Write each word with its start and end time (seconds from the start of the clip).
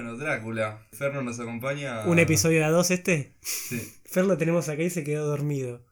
Bueno, 0.00 0.16
Drácula. 0.16 0.86
Ferno 0.92 1.22
nos 1.22 1.40
acompaña. 1.40 2.06
¿Un 2.06 2.20
episodio 2.20 2.60
de 2.60 2.66
a 2.66 2.70
dos 2.70 2.92
este? 2.92 3.34
Sí, 3.40 3.82
Fer 4.04 4.26
lo 4.26 4.38
tenemos 4.38 4.68
acá 4.68 4.84
y 4.84 4.90
se 4.90 5.02
quedó 5.02 5.26
dormido. 5.26 5.84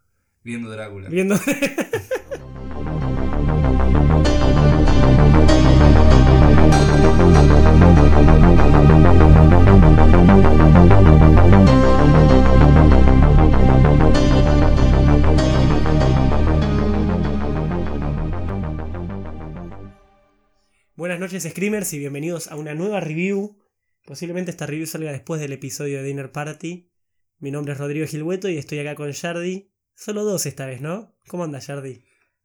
viendo 0.45 0.71
Drácula. 0.71 1.09
Viendo. 1.09 1.35
Buenas 20.95 21.19
noches, 21.19 21.43
Screamers, 21.43 21.93
y 21.93 21.99
bienvenidos 21.99 22.47
a 22.53 22.55
una 22.55 22.73
nueva 22.75 23.01
review. 23.01 23.66
Posiblemente 24.07 24.51
esta 24.51 24.67
review 24.67 24.87
salga 24.87 25.13
después 25.13 25.41
del 25.41 25.53
episodio 25.53 25.99
de 25.99 26.05
Dinner 26.05 26.31
Party. 26.33 26.89
Mi 27.39 27.51
nombre 27.51 27.73
es 27.75 27.79
Rodrigo 27.79 28.07
Gilhueto 28.07 28.49
y 28.49 28.57
estoy 28.57 28.79
acá 28.79 28.95
con 28.95 29.11
Yardi. 29.11 29.71
Solo 29.95 30.25
dos 30.25 30.47
esta 30.47 30.65
vez, 30.67 30.81
¿no? 30.81 31.15
¿Cómo 31.27 31.45
anda, 31.45 31.59
Yardi? 31.59 32.05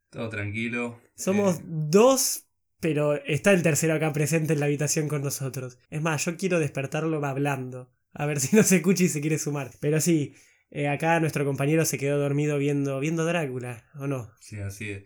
Todo 0.10 0.30
tranquilo. 0.30 1.00
Somos 1.16 1.60
Eh, 1.60 1.64
dos, 1.66 2.46
pero 2.80 3.14
está 3.26 3.52
el 3.52 3.62
tercero 3.62 3.94
acá 3.94 4.12
presente 4.12 4.54
en 4.54 4.60
la 4.60 4.66
habitación 4.66 5.08
con 5.08 5.22
nosotros. 5.22 5.78
Es 5.90 6.02
más, 6.02 6.26
yo 6.26 6.36
quiero 6.36 6.60
despertarlo 6.60 7.24
hablando. 7.26 7.92
A 8.14 8.26
ver 8.26 8.40
si 8.42 8.56
no 8.56 8.64
se 8.64 8.78
escucha 8.78 9.04
y 9.04 9.10
se 9.10 9.22
quiere 9.22 9.38
sumar. 9.38 9.72
Pero 9.80 10.02
sí, 10.02 10.34
eh, 10.72 10.88
acá 10.88 11.20
nuestro 11.20 11.46
compañero 11.46 11.86
se 11.86 11.98
quedó 12.00 12.18
dormido 12.18 12.58
viendo, 12.58 13.00
viendo 13.00 13.24
Drácula, 13.26 13.86
¿o 13.96 14.08
no? 14.08 14.32
sí, 14.40 14.58
así 14.60 14.90
es. 14.90 15.04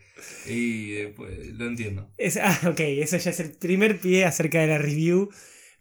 Y 0.50 0.92
después, 0.94 1.48
lo 1.54 1.66
entiendo. 1.68 2.10
Es- 2.18 2.38
ah, 2.38 2.60
ok, 2.70 2.80
ese 2.80 3.20
ya 3.20 3.30
es 3.32 3.40
el 3.42 3.52
primer 3.52 4.00
pie 4.00 4.24
acerca 4.26 4.62
de 4.62 4.68
la 4.68 4.78
review. 4.78 5.30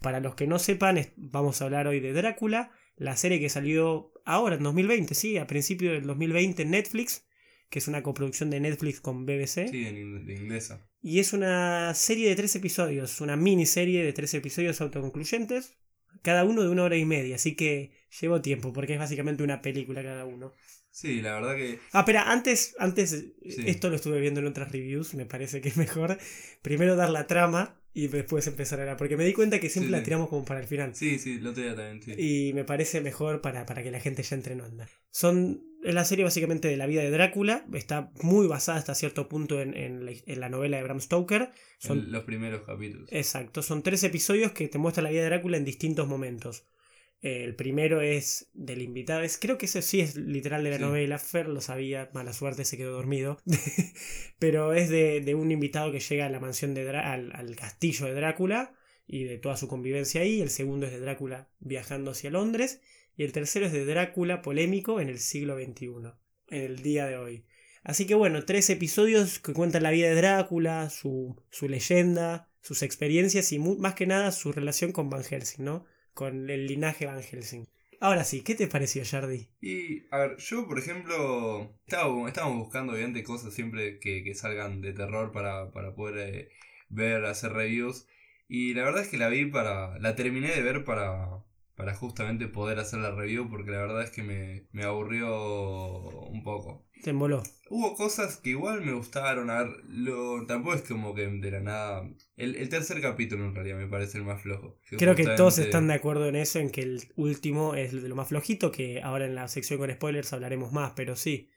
Para 0.04 0.20
los 0.20 0.34
que 0.34 0.46
no 0.46 0.58
sepan, 0.58 1.00
vamos 1.16 1.62
a 1.62 1.64
hablar 1.64 1.86
hoy 1.86 1.98
de 1.98 2.12
Drácula, 2.12 2.70
la 2.96 3.16
serie 3.16 3.40
que 3.40 3.48
salió 3.48 4.12
ahora 4.26 4.56
en 4.56 4.62
2020, 4.62 5.14
sí, 5.14 5.38
a 5.38 5.46
principio 5.46 5.92
del 5.92 6.06
2020 6.06 6.60
en 6.60 6.70
Netflix, 6.72 7.24
que 7.70 7.78
es 7.78 7.88
una 7.88 8.02
coproducción 8.02 8.50
de 8.50 8.60
Netflix 8.60 9.00
con 9.00 9.24
BBC. 9.24 9.66
Sí, 9.70 9.86
en 9.86 9.96
inglesa. 10.30 10.86
Y 11.00 11.20
es 11.20 11.32
una 11.32 11.94
serie 11.94 12.28
de 12.28 12.36
tres 12.36 12.54
episodios, 12.54 13.22
una 13.22 13.36
miniserie 13.36 14.04
de 14.04 14.12
tres 14.12 14.34
episodios 14.34 14.78
autoconcluyentes, 14.82 15.78
cada 16.20 16.44
uno 16.44 16.62
de 16.62 16.68
una 16.68 16.82
hora 16.82 16.98
y 16.98 17.06
media, 17.06 17.36
así 17.36 17.56
que 17.56 17.92
llevó 18.20 18.42
tiempo, 18.42 18.74
porque 18.74 18.92
es 18.92 18.98
básicamente 18.98 19.42
una 19.42 19.62
película 19.62 20.02
cada 20.02 20.26
uno. 20.26 20.52
Sí, 20.90 21.22
la 21.22 21.36
verdad 21.36 21.56
que. 21.56 21.78
Ah, 21.92 22.00
espera, 22.00 22.30
antes, 22.30 22.76
antes, 22.78 23.10
Sí. 23.42 23.64
esto 23.66 23.88
lo 23.88 23.96
estuve 23.96 24.20
viendo 24.20 24.40
en 24.40 24.46
otras 24.48 24.70
reviews, 24.70 25.14
me 25.14 25.24
parece 25.24 25.62
que 25.62 25.70
es 25.70 25.78
mejor 25.78 26.18
primero 26.60 26.94
dar 26.94 27.08
la 27.08 27.26
trama 27.26 27.80
y 27.94 28.08
después 28.08 28.46
empezar 28.48 28.80
a 28.80 28.82
hablar, 28.82 28.96
porque 28.96 29.16
me 29.16 29.24
di 29.24 29.32
cuenta 29.32 29.60
que 29.60 29.70
siempre 29.70 29.88
Sí, 29.88 29.92
la 29.92 30.02
tiramos 30.02 30.28
como 30.28 30.44
para 30.44 30.60
el 30.60 30.66
final. 30.66 30.94
Sí, 30.94 31.18
sí, 31.18 31.38
lo 31.38 31.54
tenía 31.54 31.76
también. 31.76 32.02
Sí. 32.02 32.48
Y 32.48 32.52
me 32.52 32.64
parece 32.64 33.00
mejor 33.00 33.40
para, 33.40 33.64
para 33.66 33.84
que 33.84 33.92
la 33.92 34.00
gente 34.00 34.24
ya 34.24 34.34
entre 34.34 34.54
en 34.54 34.62
onda. 34.62 34.88
Son 35.10 35.62
es 35.84 35.94
la 35.94 36.04
serie 36.04 36.24
básicamente 36.24 36.66
de 36.66 36.76
la 36.76 36.86
vida 36.86 37.02
de 37.02 37.10
Drácula. 37.10 37.66
Está 37.72 38.10
muy 38.22 38.48
basada 38.48 38.78
hasta 38.78 38.94
cierto 38.94 39.28
punto 39.28 39.60
en, 39.60 39.76
en 39.76 40.06
la, 40.06 40.12
en 40.12 40.40
la 40.40 40.48
novela 40.48 40.78
de 40.78 40.82
Bram 40.82 41.00
Stoker. 41.00 41.50
Son, 41.78 41.98
En 41.98 42.10
los 42.10 42.24
primeros 42.24 42.62
capítulos. 42.62 43.08
Exacto, 43.12 43.62
son 43.62 43.82
tres 43.82 44.02
episodios 44.02 44.52
que 44.52 44.66
te 44.66 44.78
muestran 44.78 45.04
la 45.04 45.10
vida 45.10 45.22
de 45.22 45.28
Drácula 45.28 45.56
en 45.56 45.64
distintos 45.64 46.08
momentos. 46.08 46.66
El 47.26 47.54
primero 47.56 48.02
es 48.02 48.50
del 48.52 48.82
invitado, 48.82 49.22
es, 49.22 49.38
creo 49.38 49.56
que 49.56 49.64
ese 49.64 49.80
sí 49.80 50.00
es 50.00 50.14
literal 50.14 50.62
de 50.62 50.68
la 50.70 50.76
Sí. 50.76 50.82
novela, 50.82 51.18
Fer 51.18 51.48
lo 51.48 51.62
sabía, 51.62 52.10
mala 52.12 52.34
suerte 52.34 52.66
se 52.66 52.76
quedó 52.76 52.92
dormido, 52.92 53.38
pero 54.38 54.74
es 54.74 54.90
de, 54.90 55.22
de 55.22 55.34
un 55.34 55.50
invitado 55.50 55.90
que 55.90 56.00
llega 56.00 56.26
a 56.26 56.28
la 56.28 56.38
mansión 56.38 56.74
de 56.74 56.86
al, 56.90 57.32
al 57.34 57.56
castillo 57.56 58.04
de 58.04 58.12
Drácula 58.12 58.74
y 59.06 59.24
de 59.24 59.38
toda 59.38 59.56
su 59.56 59.68
convivencia 59.68 60.20
ahí, 60.20 60.42
el 60.42 60.50
segundo 60.50 60.84
es 60.84 60.92
de 60.92 61.00
Drácula 61.00 61.48
viajando 61.60 62.10
hacia 62.10 62.30
Londres 62.30 62.82
y 63.16 63.24
el 63.24 63.32
tercero 63.32 63.64
es 63.66 63.72
de 63.72 63.86
Drácula 63.86 64.42
polémico 64.42 65.00
en 65.00 65.08
el 65.08 65.18
siglo 65.18 65.56
XXI, 65.56 65.86
en 66.50 66.62
el 66.62 66.82
día 66.82 67.06
de 67.06 67.16
hoy. 67.16 67.46
Así 67.84 68.06
que 68.06 68.14
bueno, 68.14 68.44
tres 68.44 68.68
episodios 68.68 69.38
que 69.38 69.54
cuentan 69.54 69.82
la 69.82 69.90
vida 69.92 70.08
de 70.08 70.14
Drácula, 70.14 70.90
su, 70.90 71.42
su 71.50 71.68
leyenda, 71.70 72.50
sus 72.60 72.82
experiencias 72.82 73.50
y 73.52 73.58
más 73.58 73.94
que 73.94 74.06
nada 74.06 74.30
su 74.30 74.52
relación 74.52 74.92
con 74.92 75.08
Van 75.08 75.24
Helsing, 75.24 75.64
¿no? 75.64 75.86
Con 76.14 76.48
el 76.48 76.66
linaje 76.66 77.06
Van 77.06 77.22
Helsing. 77.22 77.66
Ahora 78.00 78.24
sí, 78.24 78.42
¿qué 78.42 78.54
te 78.54 78.66
pareció, 78.66 79.02
Jardy? 79.04 79.48
Y, 79.60 80.06
a 80.10 80.18
ver, 80.18 80.36
yo, 80.38 80.66
por 80.66 80.78
ejemplo, 80.78 81.74
estaba, 81.86 82.28
estábamos 82.28 82.58
buscando, 82.58 82.92
obviamente, 82.92 83.22
cosas 83.22 83.54
siempre 83.54 83.98
que, 83.98 84.22
que 84.22 84.34
salgan 84.34 84.80
de 84.80 84.92
terror 84.92 85.32
para, 85.32 85.70
para 85.70 85.94
poder 85.94 86.34
eh, 86.34 86.48
ver, 86.88 87.24
hacer 87.24 87.52
reviews. 87.52 88.06
Y 88.48 88.74
la 88.74 88.84
verdad 88.84 89.02
es 89.02 89.08
que 89.08 89.16
la 89.16 89.28
vi 89.28 89.46
para. 89.46 89.98
La 89.98 90.14
terminé 90.16 90.50
de 90.54 90.62
ver 90.62 90.84
para. 90.84 91.43
Para 91.76 91.94
justamente 91.94 92.46
poder 92.46 92.78
hacer 92.78 93.00
la 93.00 93.10
review, 93.10 93.48
porque 93.50 93.72
la 93.72 93.78
verdad 93.78 94.02
es 94.02 94.10
que 94.10 94.22
me, 94.22 94.68
me 94.72 94.84
aburrió 94.84 96.26
un 96.28 96.44
poco. 96.44 96.86
Te 97.02 97.10
emboló. 97.10 97.42
Hubo 97.68 97.94
cosas 97.96 98.36
que 98.36 98.50
igual 98.50 98.82
me 98.82 98.92
gustaron, 98.92 99.50
a 99.50 99.64
ver, 99.64 99.76
lo, 99.88 100.46
tampoco 100.46 100.76
es 100.76 100.82
como 100.82 101.14
que 101.14 101.26
de 101.26 101.50
la 101.50 101.60
nada... 101.60 102.08
El, 102.36 102.54
el 102.54 102.68
tercer 102.68 103.00
capítulo 103.00 103.44
en 103.44 103.54
realidad 103.54 103.76
me 103.76 103.88
parece 103.88 104.18
el 104.18 104.24
más 104.24 104.40
flojo. 104.40 104.78
Creo 104.96 105.16
que 105.16 105.24
todos 105.26 105.58
están 105.58 105.88
de 105.88 105.94
acuerdo 105.94 106.28
en 106.28 106.36
eso, 106.36 106.60
en 106.60 106.70
que 106.70 106.82
el 106.82 107.02
último 107.16 107.74
es 107.74 107.92
de 107.92 108.08
lo 108.08 108.14
más 108.14 108.28
flojito, 108.28 108.70
que 108.70 109.02
ahora 109.02 109.26
en 109.26 109.34
la 109.34 109.48
sección 109.48 109.78
con 109.78 109.90
spoilers 109.90 110.32
hablaremos 110.32 110.72
más, 110.72 110.92
pero 110.94 111.16
sí. 111.16 111.50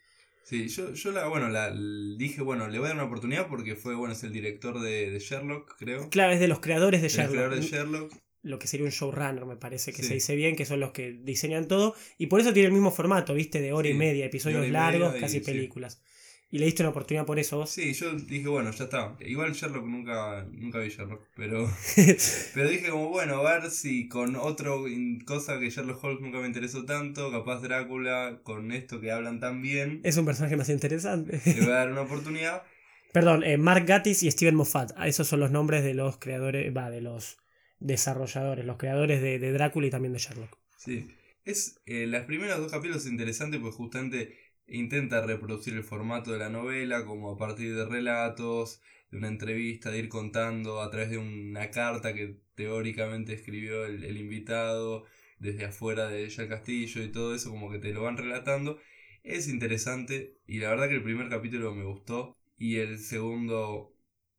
Sí, 0.44 0.70
yo, 0.70 0.94
yo 0.94 1.12
la, 1.12 1.28
bueno, 1.28 1.50
la, 1.50 1.72
dije, 2.18 2.42
bueno, 2.42 2.68
le 2.70 2.80
voy 2.80 2.86
a 2.86 2.90
dar 2.90 2.98
una 2.98 3.06
oportunidad 3.06 3.48
porque 3.48 3.76
fue, 3.76 3.96
bueno, 3.96 4.14
es 4.14 4.24
el 4.24 4.32
director 4.32 4.80
de, 4.80 5.12
de 5.12 5.20
Sherlock, 5.20 5.76
creo. 5.78 6.10
Claro, 6.10 6.32
es 6.34 6.40
de 6.40 6.48
los 6.48 6.60
creadores 6.60 7.02
de 7.02 7.10
De 7.10 7.14
los 7.14 7.18
Sherlock. 7.18 7.34
creadores 7.34 7.60
de 7.72 7.78
Sherlock. 7.78 8.14
Lo 8.48 8.60
que 8.60 8.68
sería 8.68 8.86
un 8.86 8.92
showrunner, 8.92 9.46
me 9.46 9.56
parece 9.58 9.92
que 9.94 10.02
Sí. 10.02 10.08
se 10.10 10.14
dice 10.16 10.36
bien, 10.36 10.56
que 10.56 10.66
son 10.66 10.80
los 10.80 10.92
que 10.92 11.12
diseñan 11.14 11.68
todo. 11.68 11.96
Y 12.18 12.28
por 12.28 12.40
eso 12.40 12.54
tiene 12.54 12.68
el 12.68 12.74
mismo 12.74 12.92
formato, 12.92 13.34
¿viste? 13.34 13.62
De 13.62 13.74
hora 13.74 13.90
y 13.90 13.94
media, 13.94 14.26
episodios 14.26 14.66
y 14.66 14.72
largos, 14.72 15.08
media 15.10 15.18
y 15.18 15.22
casi 15.22 15.40
sí. 15.40 15.46
películas. 15.46 16.02
Y 16.50 16.60
le 16.60 16.66
diste 16.66 16.82
una 16.82 16.92
oportunidad 16.92 17.26
por 17.26 17.40
eso 17.40 17.58
vos. 17.58 17.70
Sí, 17.70 17.92
yo 17.94 18.14
dije, 18.14 18.48
bueno, 18.48 18.72
ya 18.72 18.86
está. 18.86 19.18
Igual 19.20 19.52
Sherlock 19.52 19.86
nunca, 19.86 20.48
nunca 20.50 20.80
vi 20.80 20.88
Sherlock, 20.88 21.22
pero, 21.36 21.70
pero 22.54 22.70
dije 22.70 22.90
como, 22.90 23.10
bueno, 23.10 23.36
a 23.46 23.60
ver 23.60 23.70
si 23.70 24.08
con 24.08 24.36
otro 24.38 24.88
in- 24.88 25.20
cosa 25.26 25.60
que 25.60 25.70
Sherlock 25.70 26.02
Holmes 26.04 26.22
nunca 26.22 26.40
me 26.40 26.48
interesó 26.48 26.86
tanto, 26.86 27.32
capaz 27.32 27.60
Drácula, 27.62 28.40
con 28.44 28.72
esto 28.72 29.02
que 29.02 29.12
hablan 29.12 29.42
tan 29.42 29.62
bien, 29.62 30.00
es 30.06 30.16
un 30.16 30.26
personaje 30.26 30.56
más 30.56 30.70
interesante. 30.70 31.42
le 31.46 31.54
voy 31.62 31.70
a 31.72 31.76
dar 31.76 31.92
una 31.92 32.02
oportunidad. 32.04 32.64
Perdón, 33.12 33.44
eh, 33.44 33.58
Mark 33.58 33.86
Gatiss 33.86 34.24
y 34.24 34.32
Steven 34.32 34.56
Moffat. 34.56 34.92
Ah, 34.96 35.08
Esos 35.08 35.28
son 35.28 35.40
los 35.40 35.52
nombres 35.52 35.84
de 35.84 35.94
los 35.96 36.18
creadores, 36.18 36.76
va, 36.76 36.90
de 36.90 37.02
los 37.02 37.38
desarrolladores, 37.80 38.66
los 38.66 38.78
creadores 38.78 39.22
de, 39.22 39.52
Drácula 39.52 39.88
y 39.88 39.92
también 39.92 40.14
de 40.14 40.20
Sherlock. 40.20 40.58
Sí. 40.78 41.08
Es, 41.46 41.80
eh, 41.86 42.08
las 42.08 42.26
primeras 42.26 42.58
dos 42.58 42.72
capítulos 42.72 43.06
es 43.06 43.12
interesante 43.12 43.58
pues 43.58 43.74
justamente 43.74 44.38
intenta 44.68 45.26
reproducir 45.26 45.74
el 45.76 45.84
formato 45.84 46.32
de 46.34 46.40
la 46.40 46.50
novela, 46.50 47.06
como 47.06 47.32
a 47.32 47.38
partir 47.38 47.74
de 47.74 47.86
relatos, 47.86 48.82
de 49.12 49.18
una 49.18 49.30
entrevista, 49.30 49.90
de 49.90 50.00
ir 50.00 50.10
contando 50.10 50.82
a 50.82 50.90
través 50.90 51.10
de 51.10 51.18
una 51.18 51.72
carta 51.72 52.14
que 52.14 52.42
teóricamente 52.56 53.34
escribió 53.34 53.86
el, 53.86 54.04
el 54.04 54.18
invitado 54.18 55.06
desde 55.40 55.66
afuera 55.66 56.08
de 56.10 56.26
ella 56.26 56.44
el 56.44 56.50
castillo 56.50 57.04
y 57.04 57.12
todo 57.12 57.34
eso, 57.34 57.50
como 57.52 57.72
que 57.72 57.80
te 57.80 57.94
lo 57.94 58.04
van 58.04 58.18
relatando. 58.18 58.80
Es 59.24 59.48
interesante 59.48 60.38
y 60.48 60.60
la 60.60 60.70
verdad 60.70 60.90
que 60.90 60.96
el 60.96 61.04
primer 61.04 61.30
capítulo 61.30 61.74
me 61.74 61.84
gustó 61.84 62.36
y 62.58 62.78
el 62.78 63.00
segundo 63.00 63.94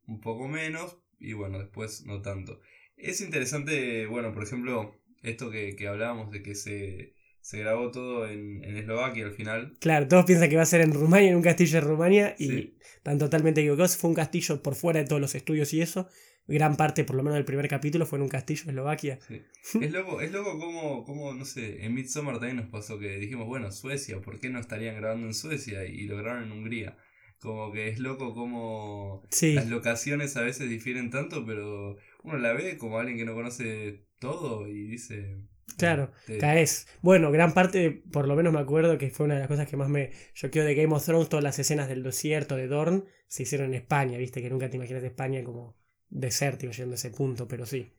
un 0.07 0.21
poco 0.21 0.47
menos 0.47 0.97
y 1.19 1.33
bueno, 1.33 1.59
después 1.59 2.05
no 2.05 2.21
tanto. 2.21 2.61
Es 2.99 3.21
interesante, 3.21 4.05
bueno, 4.05 4.33
por 4.33 4.43
ejemplo, 4.43 4.99
esto 5.23 5.49
que, 5.49 5.75
que 5.75 5.87
hablábamos 5.87 6.31
de 6.31 6.41
que 6.43 6.55
se, 6.55 7.13
se 7.41 7.59
grabó 7.59 7.91
todo 7.91 8.27
en, 8.27 8.63
en 8.63 8.77
Eslovaquia 8.77 9.25
al 9.25 9.31
final. 9.33 9.77
Claro, 9.79 10.07
todos 10.07 10.25
piensan 10.25 10.49
que 10.49 10.55
va 10.57 10.63
a 10.63 10.65
ser 10.67 10.81
en 10.81 10.93
Rumania, 10.93 11.29
en 11.29 11.35
un 11.37 11.41
castillo 11.41 11.73
de 11.73 11.81
Rumania, 11.81 12.35
y 12.37 12.47
Sí. 12.47 12.77
están 12.97 13.17
totalmente 13.17 13.61
equivocados. 13.61 13.97
Fue 13.97 14.09
un 14.09 14.15
castillo 14.15 14.61
por 14.61 14.75
fuera 14.75 14.99
de 14.99 15.05
todos 15.07 15.21
los 15.21 15.33
estudios 15.35 15.73
y 15.73 15.81
eso. 15.81 16.07
Gran 16.47 16.77
parte, 16.77 17.03
por 17.03 17.15
lo 17.15 17.21
menos 17.21 17.35
del 17.35 17.45
primer 17.45 17.67
capítulo, 17.67 18.07
fue 18.07 18.17
en 18.17 18.23
un 18.23 18.29
castillo 18.29 18.63
en 18.63 18.69
Eslovaquia. 18.71 19.19
Sí. 19.27 19.79
Es 19.81 19.91
loco, 19.91 20.19
es 20.19 20.31
loco 20.31 20.57
como, 20.57 21.03
como, 21.05 21.33
no 21.33 21.45
sé, 21.45 21.85
en 21.85 21.93
Midsommar 21.93 22.39
también 22.39 22.57
nos 22.57 22.69
pasó 22.69 22.97
que 22.97 23.17
dijimos, 23.19 23.45
bueno, 23.47 23.71
Suecia, 23.71 24.19
¿por 24.19 24.39
qué 24.39 24.49
no 24.49 24.59
estarían 24.59 24.95
grabando 24.95 25.27
en 25.27 25.35
Suecia? 25.35 25.85
Y 25.85 26.05
lo 26.07 26.17
grabaron 26.17 26.45
en 26.45 26.51
Hungría. 26.57 26.97
Como 27.39 27.71
que 27.71 27.87
es 27.87 27.99
loco 27.99 28.33
como 28.33 29.23
Sí, 29.31 29.53
las 29.55 29.67
locaciones 29.67 30.35
a 30.37 30.41
veces 30.41 30.69
difieren 30.69 31.09
tanto, 31.09 31.45
pero 31.45 31.95
uno 32.23 32.37
la 32.37 32.53
ve 32.53 32.77
como 32.77 32.99
alguien 32.99 33.17
que 33.17 33.25
no 33.25 33.33
conoce 33.33 34.05
todo 34.19 34.67
y 34.67 34.83
dice... 34.87 35.37
claro, 35.77 36.11
te- 36.25 36.37
caes. 36.37 36.87
Bueno, 37.01 37.31
gran 37.31 37.53
parte, 37.53 37.91
por 38.11 38.27
lo 38.27 38.35
menos 38.35 38.53
me 38.53 38.59
acuerdo 38.59 38.97
que 38.97 39.09
fue 39.09 39.25
una 39.25 39.35
de 39.35 39.39
las 39.41 39.47
cosas 39.49 39.67
que 39.67 39.77
más 39.77 39.89
me 39.89 40.11
choqueó 40.33 40.63
de 40.65 40.75
Game 40.75 40.93
of 40.93 41.05
Thrones. 41.05 41.29
Todas 41.29 41.43
las 41.43 41.59
escenas 41.59 41.87
del 41.87 42.03
desierto 42.03 42.55
de 42.55 42.67
Dorn 42.67 43.05
se 43.27 43.43
hicieron 43.43 43.67
en 43.69 43.75
España, 43.75 44.17
viste, 44.17 44.41
que 44.41 44.49
nunca 44.49 44.69
te 44.69 44.77
imaginas 44.77 45.03
España 45.03 45.43
como 45.43 45.77
desértico 46.09 46.73
yendo 46.73 46.93
a 46.93 46.95
ese 46.95 47.11
punto, 47.11 47.47
pero 47.47 47.65
sí. 47.65 47.93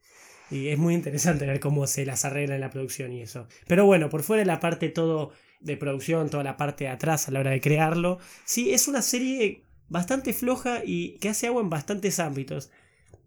Y 0.51 0.69
es 0.69 0.79
muy 0.79 0.95
interesante 0.95 1.47
ver 1.47 1.61
cómo 1.61 1.87
se 1.87 2.05
las 2.05 2.25
arregla 2.25 2.57
en 2.57 2.61
la 2.61 2.71
producción 2.71 3.13
y 3.13 3.23
eso. 3.23 3.47
Pero 3.69 3.87
bueno, 3.87 4.11
por 4.11 4.23
fuera 4.23 4.41
de 4.41 4.47
la 4.47 4.59
parte 4.61 4.89
todo 4.89 5.33
de 5.61 5.77
producción, 5.77 6.31
toda 6.31 6.43
la 6.43 6.57
parte 6.57 6.85
de 6.85 6.91
atrás 6.91 7.29
a 7.29 7.31
la 7.31 7.41
hora 7.41 7.51
de 7.51 7.61
crearlo, 7.61 8.19
sí, 8.45 8.73
es 8.73 8.89
una 8.89 9.03
serie 9.03 9.65
bastante 9.89 10.33
floja 10.33 10.83
y 10.85 11.19
que 11.19 11.29
hace 11.29 11.47
agua 11.47 11.62
en 11.62 11.71
bastantes 11.71 12.19
ámbitos. 12.19 12.71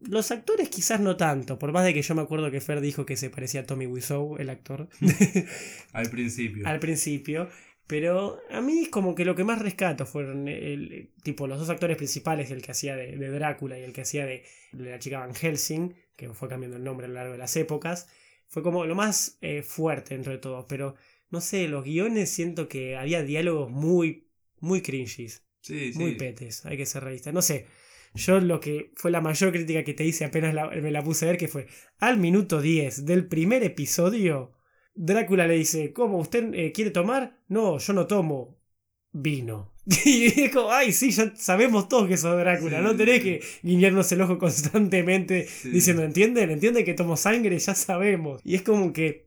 Los 0.01 0.31
actores 0.31 0.69
quizás 0.69 0.99
no 0.99 1.15
tanto, 1.15 1.59
por 1.59 1.71
más 1.71 1.85
de 1.85 1.93
que 1.93 2.01
yo 2.01 2.15
me 2.15 2.21
acuerdo 2.21 2.51
que 2.51 2.59
Fer 2.59 2.81
dijo 2.81 3.05
que 3.05 3.15
se 3.15 3.29
parecía 3.29 3.61
a 3.61 3.65
Tommy 3.65 3.85
Wiseau, 3.85 4.37
el 4.37 4.49
actor. 4.49 4.89
Al 5.93 6.09
principio. 6.09 6.67
Al 6.67 6.79
principio. 6.79 7.49
Pero 7.87 8.39
a 8.49 8.61
mí 8.61 8.87
como 8.87 9.13
que 9.13 9.25
lo 9.25 9.35
que 9.35 9.43
más 9.43 9.61
rescato 9.61 10.05
fueron 10.05 10.47
el, 10.47 11.11
tipo 11.21 11.47
los 11.47 11.59
dos 11.59 11.69
actores 11.69 11.97
principales, 11.97 12.49
el 12.49 12.61
que 12.61 12.71
hacía 12.71 12.95
de, 12.95 13.29
Drácula 13.29 13.77
y 13.77 13.83
el 13.83 13.91
que 13.91 14.01
hacía 14.01 14.25
de, 14.25 14.43
la 14.71 14.99
chica 14.99 15.19
Van 15.19 15.35
Helsing, 15.35 15.93
que 16.15 16.29
fue 16.29 16.47
cambiando 16.47 16.77
el 16.77 16.83
nombre 16.83 17.05
a 17.05 17.09
lo 17.09 17.15
largo 17.15 17.33
de 17.33 17.39
las 17.39 17.55
épocas. 17.57 18.07
Fue 18.47 18.63
como 18.63 18.85
lo 18.85 18.95
más 18.95 19.37
eh, 19.41 19.63
fuerte 19.63 20.15
entre 20.15 20.37
todos, 20.37 20.65
pero 20.67 20.95
no 21.33 21.41
sé, 21.41 21.67
los 21.67 21.83
guiones 21.83 22.29
siento 22.29 22.67
que 22.67 22.95
había 22.95 23.23
diálogos 23.23 23.71
muy, 23.71 24.29
muy 24.59 24.83
cringes. 24.83 25.43
Sí, 25.61 25.91
muy 25.95 26.13
petes, 26.13 26.63
hay 26.63 26.77
que 26.77 26.85
ser 26.85 27.03
realista. 27.03 27.31
No 27.31 27.41
sé, 27.41 27.65
yo 28.13 28.39
lo 28.39 28.59
que 28.59 28.91
fue 28.95 29.09
la 29.09 29.19
mayor 29.19 29.51
crítica 29.51 29.83
que 29.83 29.95
te 29.95 30.05
hice 30.05 30.25
apenas 30.25 30.53
me 30.53 30.91
la 30.91 31.03
puse 31.03 31.25
a 31.25 31.29
ver, 31.29 31.39
que 31.39 31.47
fue 31.47 31.65
al 31.97 32.17
minuto 32.17 32.61
10 32.61 33.05
del 33.07 33.27
primer 33.27 33.63
episodio, 33.63 34.53
Drácula 34.93 35.47
le 35.47 35.55
dice, 35.55 35.91
¿cómo? 35.91 36.19
¿Usted 36.19 36.53
eh, 36.53 36.71
quiere 36.71 36.91
tomar? 36.91 37.39
No, 37.47 37.79
yo 37.79 37.93
no 37.93 38.05
tomo 38.05 38.61
vino. 39.11 39.73
Y 40.05 40.27
es 40.39 40.51
como, 40.51 40.71
ay, 40.71 40.93
sí, 40.93 41.09
ya 41.09 41.35
sabemos 41.35 41.87
todos 41.87 42.07
que 42.07 42.15
sos 42.15 42.37
Drácula, 42.37 42.79
no 42.79 42.95
tenés 42.95 43.23
que 43.23 43.41
guiñarnos 43.63 44.11
el 44.11 44.21
ojo 44.21 44.37
constantemente 44.37 45.47
diciendo, 45.63 46.03
¿entienden? 46.03 46.51
¿Entienden 46.51 46.85
que 46.85 46.93
tomo 46.93 47.17
sangre? 47.17 47.57
Ya 47.57 47.73
sabemos. 47.73 48.39
Y 48.43 48.53
es 48.53 48.61
como 48.61 48.93
que 48.93 49.22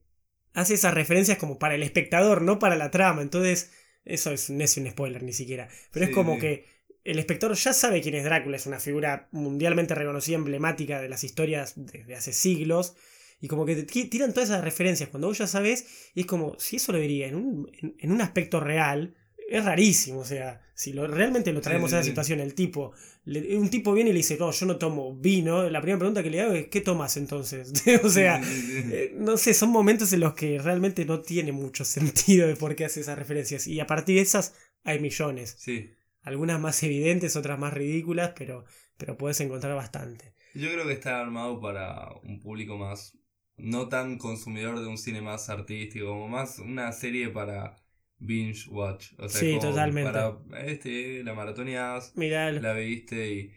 hace 0.57 0.75
esas 0.75 0.95
referencias 0.95 1.37
como 1.37 1.59
para 1.59 1.75
el 1.75 1.83
espectador, 1.83 2.41
no 2.41 2.59
para 2.59 2.77
la 2.77 2.91
trama. 2.91 3.21
Entonces, 3.21 3.71
eso 4.07 4.33
es, 4.33 4.49
no 4.49 4.65
es 4.65 4.77
un 4.79 4.91
spoiler 4.91 5.23
ni 5.23 5.35
siquiera. 5.35 5.69
Pero 5.93 6.07
es 6.07 6.13
como 6.13 6.39
que 6.39 6.65
el 7.05 7.19
espectador 7.19 7.55
ya 7.57 7.75
sabe 7.75 8.01
quién 8.01 8.15
es 8.15 8.25
Drácula, 8.25 8.57
es 8.57 8.67
una 8.67 8.81
figura 8.81 9.29
mundialmente 9.33 9.95
reconocida, 9.95 10.37
emblemática 10.37 11.03
de 11.03 11.11
las 11.11 11.25
historias 11.25 11.75
desde 11.77 12.15
hace 12.15 12.33
siglos. 12.33 12.97
Y 13.39 13.49
como 13.49 13.67
que 13.67 13.77
te 13.77 14.05
tiran 14.07 14.33
todas 14.33 14.49
esas 14.49 14.65
referencias 14.65 15.11
cuando 15.11 15.29
vos 15.29 15.37
ya 15.37 15.47
sabes, 15.47 16.11
y 16.15 16.21
es 16.21 16.27
como, 16.27 16.59
si 16.59 16.77
eso 16.77 16.91
lo 16.91 16.99
diría 16.99 17.27
en 17.29 17.35
un, 17.35 17.71
en, 17.99 18.11
un 18.11 18.23
aspecto 18.23 18.59
real, 18.59 19.15
es 19.49 19.65
rarísimo. 19.65 20.21
O 20.21 20.25
sea, 20.25 20.61
si 20.75 20.93
lo, 20.93 21.07
realmente 21.07 21.53
lo 21.53 21.61
traemos 21.61 21.93
a 21.93 22.01
esa 22.01 22.05
situación, 22.05 22.41
el 22.41 22.55
tipo, 22.55 22.93
un 23.27 23.71
tipo 23.71 23.93
viene 23.93 24.11
y 24.11 24.13
le 24.13 24.19
dice, 24.19 24.37
no, 24.39 24.51
yo 24.51 24.67
no 24.67 24.77
tomo 24.77 25.15
vino, 25.15 25.69
la 25.71 25.81
primera 25.81 25.99
pregunta 25.99 26.23
que 26.23 26.31
le 26.31 26.41
hago 26.41 26.53
es, 26.53 26.69
¿qué 26.69 26.81
tomas 26.81 27.17
entonces? 27.17 27.73
o 28.05 28.11
sea, 28.11 28.41
eh, 28.43 29.15
no 29.17 29.37
sé, 29.37 29.55
son 29.55 29.71
momentos 29.71 30.13
en 30.13 30.21
los 30.21 30.35
que 30.35 30.59
realmente 30.59 31.05
no 31.05 31.21
tiene 31.21 31.53
mucho 31.53 31.85
sentido 31.87 32.49
de 32.49 32.57
por 32.57 32.75
qué 32.75 32.85
hace 32.85 33.01
esas 33.01 33.19
referencias. 33.19 33.67
Y 33.67 33.81
a 33.81 33.87
partir 33.87 34.17
de 34.17 34.23
esas 34.23 34.55
hay 34.85 35.01
millones. 35.01 35.57
Sí. 35.59 35.91
Algunas 36.23 36.61
más 36.61 36.83
evidentes, 36.83 37.37
otras 37.37 37.59
más 37.59 37.73
ridículas, 37.73 38.33
pero, 38.37 38.65
pero 38.97 39.17
puedes 39.17 39.41
encontrar 39.41 39.77
bastante. 39.77 40.35
Yo 40.55 40.73
creo 40.73 40.87
que 40.87 40.95
está 40.95 41.21
armado 41.21 41.61
para 41.61 42.09
un 42.25 42.41
público 42.41 42.77
más 42.77 43.17
no 43.59 43.89
tan 43.89 44.19
consumidor 44.19 44.81
de 44.81 44.87
un 44.87 44.99
cine 44.99 45.23
más 45.23 45.49
artístico, 45.49 46.09
como 46.09 46.29
más 46.29 46.59
una 46.59 46.93
serie 46.93 47.29
para 47.31 47.77
binge 48.19 48.69
watch. 48.71 49.13
O 49.19 49.29
sea, 49.29 49.41
sí, 49.41 49.59
totalmente. 49.61 50.11
Para 50.11 50.39
este, 50.65 51.23
la 51.25 51.35
maratoneas, 51.35 52.13
la 52.17 52.73
viste 52.73 53.31
y. 53.31 53.53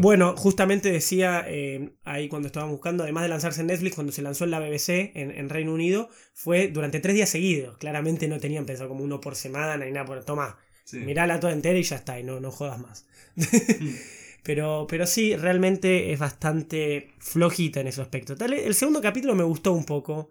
Bueno, 0.00 0.36
justamente 0.36 0.90
decía 0.90 1.44
eh, 1.46 1.90
ahí 2.02 2.28
cuando 2.28 2.46
estábamos 2.46 2.72
buscando, 2.72 3.04
además 3.04 3.22
de 3.22 3.28
lanzarse 3.28 3.60
en 3.60 3.68
Netflix, 3.68 3.94
cuando 3.94 4.12
se 4.12 4.20
lanzó 4.20 4.42
en 4.42 4.50
la 4.50 4.58
BBC 4.58 5.12
en, 5.14 5.48
Reino 5.48 5.72
Unido, 5.72 6.08
fue 6.34 6.66
durante 6.66 6.98
tres 6.98 7.14
días 7.14 7.28
seguidos. 7.28 7.78
Claramente 7.78 8.26
no 8.26 8.40
tenían 8.40 8.66
pensado 8.66 8.88
como 8.88 9.04
uno 9.04 9.20
por 9.20 9.36
semana 9.36 9.84
ni 9.84 9.92
nada 9.92 10.06
por. 10.06 10.24
Toma, 10.24 10.58
mirala 10.92 11.38
toda 11.38 11.52
entera 11.52 11.78
y 11.78 11.84
ya 11.84 11.96
está, 11.96 12.18
y 12.18 12.24
no, 12.24 12.40
no 12.40 12.50
jodas 12.50 12.80
más. 12.80 13.06
Pero, 14.42 14.86
pero 14.88 15.06
sí, 15.06 15.36
realmente 15.36 16.12
es 16.12 16.18
bastante 16.18 17.10
flojita 17.18 17.80
en 17.80 17.88
ese 17.88 18.00
aspecto. 18.00 18.36
Tal, 18.36 18.54
el 18.54 18.74
segundo 18.74 19.00
capítulo 19.00 19.34
me 19.34 19.44
gustó 19.44 19.72
un 19.72 19.84
poco. 19.84 20.30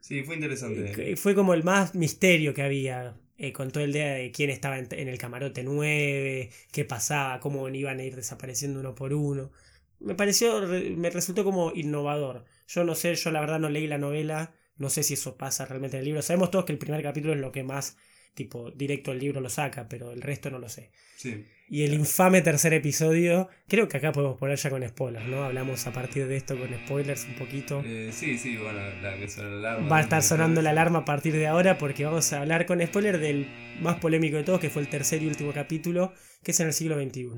Sí, 0.00 0.22
fue 0.22 0.36
interesante. 0.36 1.12
Eh, 1.12 1.16
fue 1.16 1.34
como 1.34 1.54
el 1.54 1.64
más 1.64 1.94
misterio 1.94 2.54
que 2.54 2.62
había. 2.62 3.16
Eh, 3.40 3.52
con 3.52 3.70
todo 3.70 3.84
el 3.84 3.92
día 3.92 4.14
de 4.14 4.32
quién 4.32 4.50
estaba 4.50 4.80
en, 4.80 4.88
el 4.90 5.16
camarote 5.16 5.62
9, 5.62 6.50
qué 6.72 6.84
pasaba, 6.84 7.38
cómo 7.38 7.68
iban 7.68 8.00
a 8.00 8.02
ir 8.02 8.16
desapareciendo 8.16 8.80
uno 8.80 8.96
por 8.96 9.14
uno. 9.14 9.52
Me 10.00 10.16
pareció, 10.16 10.60
me 10.66 11.08
resultó 11.10 11.44
como 11.44 11.72
innovador. 11.72 12.44
Yo 12.66 12.82
no 12.82 12.96
sé, 12.96 13.14
yo 13.14 13.30
la 13.30 13.40
verdad 13.40 13.60
no 13.60 13.70
leí 13.70 13.86
la 13.86 13.96
novela, 13.96 14.54
no 14.76 14.90
sé 14.90 15.04
si 15.04 15.14
eso 15.14 15.36
pasa 15.36 15.66
realmente 15.66 15.96
en 15.96 16.00
el 16.00 16.06
libro. 16.06 16.22
Sabemos 16.22 16.50
todos 16.50 16.64
que 16.64 16.72
el 16.72 16.78
primer 16.78 17.00
capítulo 17.00 17.32
es 17.32 17.40
lo 17.40 17.52
que 17.52 17.62
más, 17.62 17.96
tipo, 18.34 18.70
directo 18.70 19.12
el 19.12 19.18
libro 19.18 19.40
lo 19.40 19.50
saca, 19.50 19.88
pero 19.88 20.12
el 20.12 20.22
resto 20.22 20.50
no 20.50 20.58
lo 20.58 20.68
sé. 20.68 20.90
Sí. 21.16 21.44
Y 21.70 21.82
el 21.82 21.92
infame 21.92 22.40
tercer 22.40 22.72
episodio, 22.72 23.48
creo 23.68 23.88
que 23.88 23.98
acá 23.98 24.10
podemos 24.12 24.38
poner 24.38 24.56
ya 24.56 24.70
con 24.70 24.86
spoilers, 24.88 25.26
¿no? 25.26 25.44
Hablamos 25.44 25.86
a 25.86 25.92
partir 25.92 26.26
de 26.26 26.36
esto 26.36 26.58
con 26.58 26.68
spoilers 26.72 27.24
un 27.26 27.34
poquito. 27.34 27.82
Eh, 27.84 28.10
sí, 28.12 28.38
sí, 28.38 28.56
bueno, 28.56 28.78
la 29.02 29.18
que 29.18 29.28
suena 29.28 29.50
la 29.50 29.70
alarma. 29.72 29.88
Va 29.88 29.98
a 29.98 30.00
estar 30.00 30.22
sonando 30.22 30.62
la 30.62 30.70
alarma 30.70 31.00
a 31.00 31.04
partir 31.04 31.34
de 31.34 31.46
ahora 31.46 31.76
porque 31.76 32.06
vamos 32.06 32.32
a 32.32 32.40
hablar 32.40 32.64
con 32.64 32.84
spoilers 32.84 33.20
del 33.20 33.48
más 33.80 33.96
polémico 33.96 34.36
de 34.38 34.44
todos, 34.44 34.60
que 34.60 34.70
fue 34.70 34.80
el 34.80 34.88
tercer 34.88 35.22
y 35.22 35.26
último 35.26 35.52
capítulo, 35.52 36.14
que 36.42 36.52
es 36.52 36.60
en 36.60 36.68
el 36.68 36.72
siglo 36.72 36.98
XXI. 36.98 37.28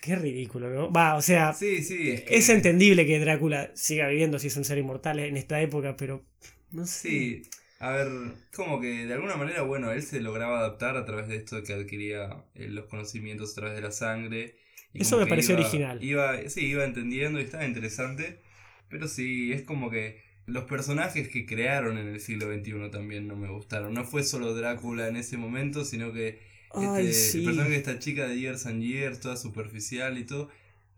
Qué 0.00 0.16
ridículo, 0.16 0.68
¿no? 0.68 0.90
Va, 0.90 1.14
o 1.14 1.22
sea, 1.22 1.52
sí, 1.52 1.84
sí, 1.84 2.16
es, 2.26 2.48
entendible 2.48 3.06
que 3.06 3.20
Drácula 3.20 3.70
siga 3.76 4.08
viviendo 4.08 4.40
si 4.40 4.48
es 4.48 4.56
un 4.56 4.64
ser 4.64 4.78
inmortal 4.78 5.20
en 5.20 5.36
esta 5.36 5.60
época, 5.60 5.94
pero 5.96 6.26
no 6.72 6.86
sé. 6.86 7.08
Sí. 7.08 7.42
A 7.82 7.90
ver, 7.90 8.08
como 8.54 8.80
que 8.80 9.06
de 9.06 9.12
alguna 9.12 9.34
manera, 9.34 9.62
bueno, 9.62 9.90
él 9.90 10.04
se 10.04 10.20
lograba 10.20 10.60
adaptar 10.60 10.96
a 10.96 11.04
través 11.04 11.26
de 11.26 11.34
esto 11.34 11.56
de 11.56 11.64
que 11.64 11.72
adquiría 11.72 12.44
eh, 12.54 12.68
los 12.68 12.86
conocimientos 12.86 13.50
a 13.50 13.54
través 13.56 13.74
de 13.74 13.82
la 13.82 13.90
sangre. 13.90 14.54
Eso 14.94 15.18
me 15.18 15.26
pareció 15.26 15.56
original. 15.56 16.00
Iba, 16.00 16.48
sí, 16.48 16.66
iba 16.66 16.84
entendiendo 16.84 17.40
y 17.40 17.42
estaba 17.42 17.64
interesante. 17.66 18.38
Pero 18.88 19.08
sí, 19.08 19.52
es 19.52 19.62
como 19.62 19.90
que 19.90 20.22
los 20.46 20.62
personajes 20.64 21.26
que 21.28 21.44
crearon 21.44 21.98
en 21.98 22.06
el 22.06 22.20
siglo 22.20 22.46
XXI 22.54 22.88
también 22.92 23.26
no 23.26 23.34
me 23.34 23.48
gustaron. 23.48 23.92
No 23.94 24.04
fue 24.04 24.22
solo 24.22 24.54
Drácula 24.54 25.08
en 25.08 25.16
ese 25.16 25.36
momento, 25.36 25.84
sino 25.84 26.12
que 26.12 26.38
este, 26.72 27.38
el 27.38 27.44
personaje 27.44 27.70
de 27.70 27.76
esta 27.78 27.98
chica 27.98 28.28
de 28.28 28.38
Years 28.38 28.64
and 28.66 28.80
Years, 28.80 29.18
toda 29.18 29.36
superficial 29.36 30.18
y 30.18 30.24
todo 30.24 30.50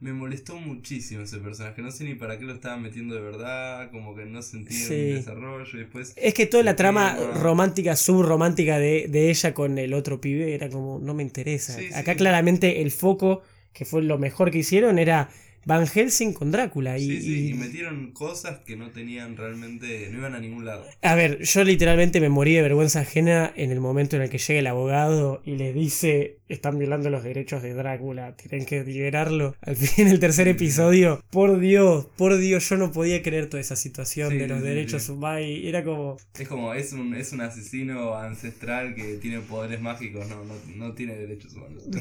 me 0.04 0.12
molestó 0.12 0.56
muchísimo 0.56 1.22
ese 1.22 1.38
personaje. 1.38 1.80
No 1.80 1.90
sé 1.90 2.04
ni 2.04 2.14
para 2.14 2.38
qué 2.38 2.44
lo 2.44 2.52
estaban 2.52 2.82
metiendo 2.82 3.14
de 3.14 3.22
verdad, 3.22 3.90
como 3.90 4.14
que 4.14 4.26
no 4.26 4.42
sentía 4.42 4.86
el 4.86 5.14
desarrollo. 5.14 5.78
después 5.78 6.12
es 6.14 6.34
que 6.34 6.44
toda 6.44 6.62
la 6.62 6.76
trama 6.76 7.16
romántica, 7.40 7.96
subromántica 7.96 8.78
de, 8.78 9.06
de 9.08 9.30
ella 9.30 9.54
con 9.54 9.78
el 9.78 9.94
otro 9.94 10.20
pibe 10.20 10.54
era 10.54 10.68
como, 10.68 10.98
no 10.98 11.14
me 11.14 11.22
interesa. 11.22 11.78
Acá 11.94 12.16
claramente 12.16 12.82
el 12.82 12.90
foco, 12.90 13.44
que 13.72 13.86
fue 13.86 14.02
lo 14.02 14.18
mejor 14.18 14.50
que 14.50 14.58
hicieron, 14.58 14.98
era 14.98 15.30
Van 15.66 15.86
Helsing 15.86 16.32
con 16.32 16.50
Drácula. 16.50 16.98
Y, 16.98 17.06
sí, 17.06 17.22
sí, 17.22 17.48
y... 17.50 17.54
metieron 17.54 18.12
cosas 18.12 18.58
que 18.60 18.76
no 18.76 18.90
tenían 18.90 19.36
realmente, 19.36 20.08
no 20.10 20.18
iban 20.18 20.34
a 20.34 20.40
ningún 20.40 20.64
lado. 20.64 20.84
A 21.02 21.14
ver, 21.14 21.42
yo 21.42 21.64
literalmente 21.64 22.20
me 22.20 22.28
morí 22.28 22.54
de 22.54 22.62
vergüenza 22.62 23.00
ajena 23.00 23.52
en 23.56 23.70
el 23.70 23.80
momento 23.80 24.16
en 24.16 24.22
el 24.22 24.30
que 24.30 24.38
llega 24.38 24.60
el 24.60 24.66
abogado 24.66 25.42
y 25.44 25.56
le 25.56 25.72
dice, 25.72 26.38
están 26.48 26.78
violando 26.78 27.10
los 27.10 27.24
derechos 27.24 27.62
de 27.62 27.74
Drácula, 27.74 28.36
tienen 28.36 28.66
que 28.66 28.84
liberarlo. 28.84 29.56
Al 29.60 29.76
fin, 29.76 30.08
el 30.08 30.20
tercer 30.20 30.48
episodio, 30.48 31.22
por 31.30 31.58
Dios, 31.58 32.06
por 32.16 32.36
Dios, 32.36 32.68
yo 32.68 32.76
no 32.76 32.92
podía 32.92 33.22
creer 33.22 33.48
toda 33.48 33.60
esa 33.60 33.76
situación 33.76 34.38
de 34.38 34.48
los 34.48 34.62
derechos 34.62 35.08
humanos. 35.08 35.24
Era 35.44 35.84
como... 35.84 36.16
Es 36.38 36.48
como, 36.48 36.74
es 36.74 36.92
un, 36.92 37.14
es 37.14 37.32
un 37.32 37.40
asesino 37.40 38.14
ancestral 38.16 38.94
que 38.94 39.14
tiene 39.14 39.40
poderes 39.40 39.80
mágicos, 39.80 40.28
no, 40.28 40.44
no, 40.44 40.54
no 40.76 40.92
tiene 40.94 41.16
derechos 41.16 41.54
humanos. 41.54 41.82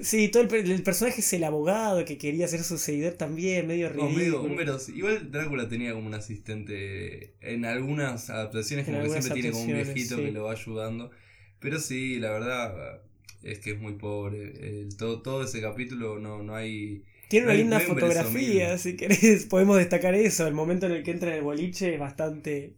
Sí, 0.00 0.28
todo 0.28 0.42
el, 0.42 0.70
el 0.70 0.82
personaje 0.82 1.20
es 1.20 1.32
el 1.32 1.44
abogado 1.44 2.04
que 2.04 2.18
quería 2.18 2.37
quería 2.38 2.48
ser 2.48 2.62
su 2.62 2.78
seguidor 2.78 3.14
también, 3.14 3.66
medio 3.66 3.88
ridículo. 3.88 4.78
Igual 4.94 5.32
Drácula 5.32 5.68
tenía 5.68 5.92
como 5.92 6.06
un 6.06 6.14
asistente 6.14 7.34
en 7.40 7.64
algunas 7.64 8.30
adaptaciones, 8.30 8.86
como 8.86 9.02
que 9.02 9.10
siempre 9.10 9.32
tiene 9.32 9.50
como 9.50 9.64
un 9.64 9.72
viejito 9.72 10.16
que 10.16 10.30
lo 10.30 10.44
va 10.44 10.52
ayudando. 10.52 11.10
Pero 11.58 11.80
sí, 11.80 12.20
la 12.20 12.30
verdad 12.30 13.02
es 13.42 13.58
que 13.58 13.72
es 13.72 13.80
muy 13.80 13.94
pobre. 13.94 14.86
todo, 14.96 15.20
todo 15.20 15.42
ese 15.42 15.60
capítulo 15.60 16.20
no, 16.20 16.44
no 16.44 16.54
hay... 16.54 17.02
Tiene 17.28 17.46
una 17.46 17.54
linda 17.56 17.80
fotografía, 17.80 18.78
si 18.78 18.96
querés, 18.96 19.46
podemos 19.50 19.76
destacar 19.76 20.14
eso. 20.14 20.46
El 20.46 20.54
momento 20.54 20.86
en 20.86 20.92
el 20.92 21.02
que 21.02 21.10
entra 21.10 21.30
en 21.30 21.38
el 21.38 21.42
boliche 21.42 21.92
es 21.92 21.98
bastante 21.98 22.76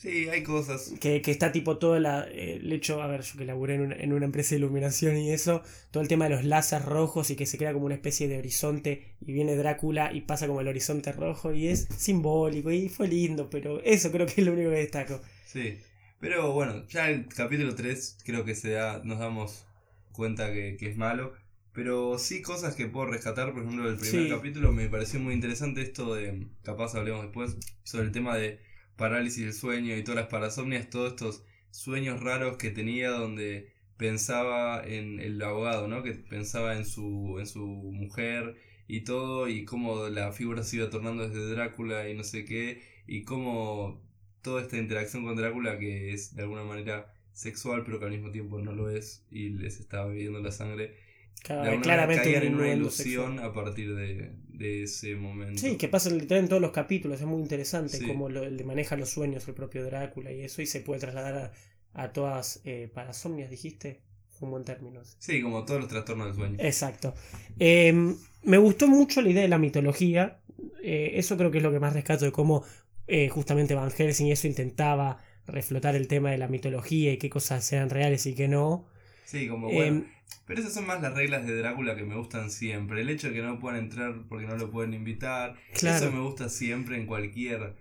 Sí, 0.00 0.30
hay 0.30 0.42
cosas. 0.42 0.94
Que, 0.98 1.20
está 1.26 1.52
tipo 1.52 1.76
todo 1.76 1.96
el 1.96 2.72
hecho, 2.72 3.02
a 3.02 3.06
ver, 3.06 3.20
yo 3.20 3.36
que 3.36 3.44
laburé 3.44 3.74
en 3.74 3.82
una, 3.82 3.96
en 3.96 4.14
una, 4.14 4.24
empresa 4.24 4.50
de 4.50 4.56
iluminación 4.56 5.18
y 5.18 5.30
eso, 5.30 5.62
todo 5.90 6.02
el 6.02 6.08
tema 6.08 6.24
de 6.24 6.36
los 6.36 6.44
láseres 6.44 6.86
rojos 6.86 7.28
y 7.28 7.36
que 7.36 7.44
se 7.44 7.58
crea 7.58 7.74
como 7.74 7.84
una 7.84 7.96
especie 7.96 8.26
de 8.26 8.38
horizonte 8.38 9.14
y 9.20 9.34
viene 9.34 9.56
Drácula 9.56 10.10
y 10.10 10.22
pasa 10.22 10.46
como 10.46 10.62
el 10.62 10.68
horizonte 10.68 11.12
rojo 11.12 11.52
y 11.52 11.68
es 11.68 11.86
simbólico 11.94 12.70
y 12.72 12.88
fue 12.88 13.08
lindo, 13.08 13.50
pero 13.50 13.82
eso 13.82 14.10
creo 14.10 14.24
que 14.24 14.40
es 14.40 14.46
lo 14.46 14.54
único 14.54 14.70
que 14.70 14.76
destaco. 14.76 15.20
Sí, 15.44 15.76
pero 16.18 16.50
bueno, 16.52 16.86
ya 16.88 17.10
el 17.10 17.26
capítulo 17.28 17.74
3 17.74 18.20
creo 18.24 18.42
que 18.46 18.54
se 18.54 18.70
da, 18.70 19.02
nos 19.04 19.18
damos 19.18 19.66
cuenta 20.12 20.50
que, 20.50 20.78
es 20.80 20.96
malo. 20.96 21.34
Pero 21.74 22.18
sí 22.18 22.40
cosas 22.40 22.74
que 22.74 22.86
puedo 22.86 23.06
rescatar, 23.06 23.52
por 23.52 23.62
ejemplo, 23.62 23.88
del 23.88 23.98
primer 23.98 24.30
capítulo 24.30 24.72
me 24.72 24.88
pareció 24.88 25.20
muy 25.20 25.34
interesante 25.34 25.82
esto 25.82 26.14
de, 26.14 26.48
capaz 26.62 26.94
hablemos 26.94 27.22
después, 27.22 27.58
sobre 27.84 28.06
el 28.06 28.12
tema 28.12 28.36
de 28.36 28.58
parálisis 29.00 29.44
del 29.44 29.54
sueño 29.54 29.96
y 29.96 30.04
todas 30.04 30.20
las 30.20 30.28
parasomnias, 30.28 30.90
todos 30.90 31.12
estos 31.12 31.42
sueños 31.70 32.20
raros 32.22 32.58
que 32.58 32.70
tenía 32.70 33.10
donde 33.10 33.72
pensaba 33.96 34.84
en 34.86 35.20
el 35.20 35.40
abogado, 35.42 35.88
¿no? 35.88 36.02
Que 36.02 36.12
pensaba 36.12 36.76
en 36.76 36.84
su, 36.84 37.38
en 37.38 37.46
su 37.46 37.64
mujer 37.66 38.56
y 38.88 39.00
todo, 39.00 39.48
y 39.48 39.64
cómo 39.64 40.08
la 40.08 40.32
figura 40.32 40.62
se 40.62 40.76
iba 40.76 40.90
tornando 40.90 41.26
desde 41.26 41.50
Drácula 41.50 42.10
y 42.10 42.14
no 42.14 42.24
sé 42.24 42.44
qué, 42.44 42.82
y 43.06 43.22
cómo 43.24 44.02
toda 44.42 44.60
esta 44.62 44.76
interacción 44.76 45.24
con 45.24 45.34
Drácula 45.36 45.78
que 45.78 46.12
es 46.12 46.34
de 46.36 46.42
alguna 46.42 46.64
manera 46.64 47.14
sexual 47.32 47.84
pero 47.84 47.98
que 47.98 48.04
al 48.04 48.10
mismo 48.10 48.30
tiempo 48.30 48.60
no 48.60 48.72
lo 48.72 48.90
es 48.90 49.24
y 49.30 49.48
les 49.50 49.80
estaba 49.80 50.08
bebiendo 50.08 50.40
la 50.40 50.52
sangre. 50.52 50.94
Claramente 51.42 52.36
en 52.36 52.54
una 52.54 52.72
ilusión 52.72 53.38
a 53.38 53.52
partir 53.52 53.94
de, 53.94 54.82
ese 54.82 55.16
momento. 55.16 55.60
Sí, 55.60 55.76
que 55.76 55.88
pasa 55.88 56.10
literal 56.10 56.44
en 56.44 56.48
todos 56.48 56.62
los 56.62 56.72
capítulos, 56.72 57.20
es 57.20 57.26
muy 57.26 57.40
interesante 57.40 57.98
cómo 58.06 58.28
lo, 58.28 58.48
le 58.48 58.64
maneja 58.64 58.96
los 58.96 59.08
sueños 59.08 59.48
el 59.48 59.54
propio 59.54 59.84
Drácula 59.84 60.32
y 60.32 60.42
eso 60.42 60.60
y 60.60 60.66
se 60.66 60.80
puede 60.80 61.00
trasladar 61.00 61.52
a, 61.94 62.12
todas 62.12 62.60
eh, 62.64 62.90
parasomnias, 62.92 63.50
dijiste 63.50 64.02
un 64.40 64.50
buen 64.50 64.64
término. 64.64 65.00
Sí, 65.18 65.42
como 65.42 65.64
todos 65.64 65.80
los 65.80 65.88
trastornos 65.88 66.28
del 66.28 66.36
sueño. 66.36 66.56
Exacto. 66.58 67.14
Em, 67.58 68.16
me 68.42 68.58
gustó 68.58 68.88
mucho 68.88 69.20
la 69.20 69.30
idea 69.30 69.42
de 69.42 69.48
la 69.48 69.58
mitología. 69.58 70.40
Eh, 70.82 71.12
eso 71.14 71.36
creo 71.36 71.50
que 71.50 71.58
es 71.58 71.64
lo 71.64 71.72
que 71.72 71.80
más 71.80 71.92
rescato 71.92 72.24
de 72.24 72.32
cómo 72.32 72.64
eh, 73.06 73.28
justamente 73.28 73.74
Van 73.74 73.90
Helsing 73.90 74.26
y 74.26 74.32
eso 74.32 74.46
intentaba 74.46 75.18
reflotar 75.46 75.96
el 75.96 76.08
tema 76.08 76.30
de 76.30 76.38
la 76.38 76.48
mitología 76.48 77.12
y 77.12 77.18
qué 77.18 77.28
cosas 77.28 77.70
eran 77.72 77.90
reales 77.90 78.24
y 78.26 78.34
qué 78.34 78.48
no. 78.48 78.86
Sí, 79.26 79.48
como 79.48 79.70
bueno. 79.70 80.04
Pero 80.50 80.62
esas 80.62 80.74
son 80.74 80.84
más 80.84 81.00
las 81.00 81.14
reglas 81.14 81.46
de 81.46 81.56
Drácula 81.56 81.94
que 81.94 82.02
me 82.02 82.16
gustan 82.16 82.50
siempre. 82.50 83.02
El 83.02 83.08
hecho 83.08 83.28
de 83.28 83.34
que 83.34 83.40
no 83.40 83.60
puedan 83.60 83.78
entrar 83.78 84.24
porque 84.28 84.48
no 84.48 84.56
lo 84.56 84.68
pueden 84.68 84.94
invitar. 84.94 85.54
Eso 85.72 86.10
me 86.10 86.18
gusta 86.18 86.48
siempre 86.48 86.96
en 86.96 87.06
cualquier 87.06 87.76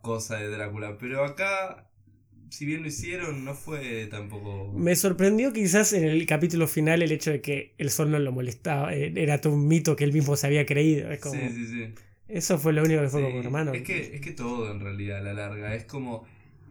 cosa 0.00 0.36
de 0.36 0.48
Drácula. 0.48 0.96
Pero 0.96 1.22
acá 1.22 1.90
si 2.48 2.64
bien 2.64 2.80
lo 2.80 2.88
hicieron, 2.88 3.44
no 3.44 3.52
fue 3.52 4.06
tampoco. 4.06 4.72
Me 4.74 4.96
sorprendió 4.96 5.52
quizás 5.52 5.92
en 5.92 6.04
el 6.04 6.24
capítulo 6.24 6.66
final 6.66 7.02
el 7.02 7.12
hecho 7.12 7.30
de 7.30 7.42
que 7.42 7.74
el 7.76 7.90
sol 7.90 8.10
no 8.10 8.18
lo 8.18 8.32
molestaba. 8.32 8.94
Eh, 8.94 9.12
era 9.14 9.42
todo 9.42 9.52
un 9.52 9.68
mito 9.68 9.94
que 9.94 10.04
él 10.04 10.14
mismo 10.14 10.34
se 10.34 10.46
había 10.46 10.64
creído. 10.64 11.12
Es 11.12 11.20
como... 11.20 11.34
Sí, 11.34 11.50
sí, 11.50 11.66
sí. 11.66 11.94
Eso 12.26 12.58
fue 12.58 12.72
lo 12.72 12.84
único 12.84 13.02
que 13.02 13.08
fue 13.10 13.22
como 13.22 13.38
hermano. 13.38 13.74
Es 13.74 13.82
que, 13.82 14.14
es 14.14 14.22
que 14.22 14.30
todo 14.30 14.72
en 14.72 14.80
realidad, 14.80 15.18
a 15.18 15.20
la 15.20 15.34
larga. 15.34 15.74
Es 15.74 15.84
como. 15.84 16.24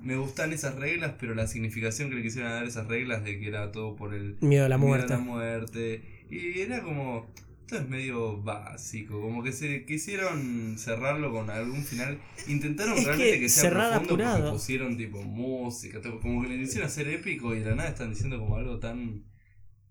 Me 0.03 0.17
gustan 0.17 0.51
esas 0.53 0.75
reglas, 0.75 1.13
pero 1.19 1.33
la 1.33 1.47
significación 1.47 2.09
que 2.09 2.15
le 2.15 2.21
quisieron 2.21 2.51
dar 2.51 2.65
esas 2.65 2.87
reglas 2.87 3.23
de 3.23 3.39
que 3.39 3.47
era 3.47 3.71
todo 3.71 3.95
por 3.95 4.13
el 4.13 4.37
miedo 4.41 4.65
a 4.65 4.69
la 4.69 4.77
muerte. 4.77 5.07
Miedo 5.07 5.15
a 5.15 5.17
la 5.17 5.23
muerte. 5.23 6.01
Y 6.29 6.59
era 6.59 6.81
como 6.81 7.33
esto 7.65 7.77
es 7.77 7.87
medio 7.87 8.41
básico, 8.41 9.21
como 9.21 9.41
que 9.41 9.53
se 9.53 9.85
quisieron 9.85 10.77
cerrarlo 10.77 11.31
con 11.31 11.49
algún 11.49 11.83
final. 11.83 12.19
Intentaron 12.47 12.95
realmente 13.03 13.39
que, 13.39 13.49
sea 13.49 13.69
profundo 13.69 14.17
porque 14.17 14.51
pusieron 14.51 14.97
tipo 14.97 15.21
música, 15.21 16.01
como 16.21 16.41
que 16.41 16.49
le 16.49 16.55
hicieron 16.55 16.87
hacer 16.87 17.07
épico 17.07 17.55
y 17.55 17.59
de 17.59 17.69
la 17.69 17.75
nada 17.75 17.89
están 17.89 18.09
diciendo 18.09 18.37
como 18.37 18.57
algo 18.57 18.79
tan 18.79 19.23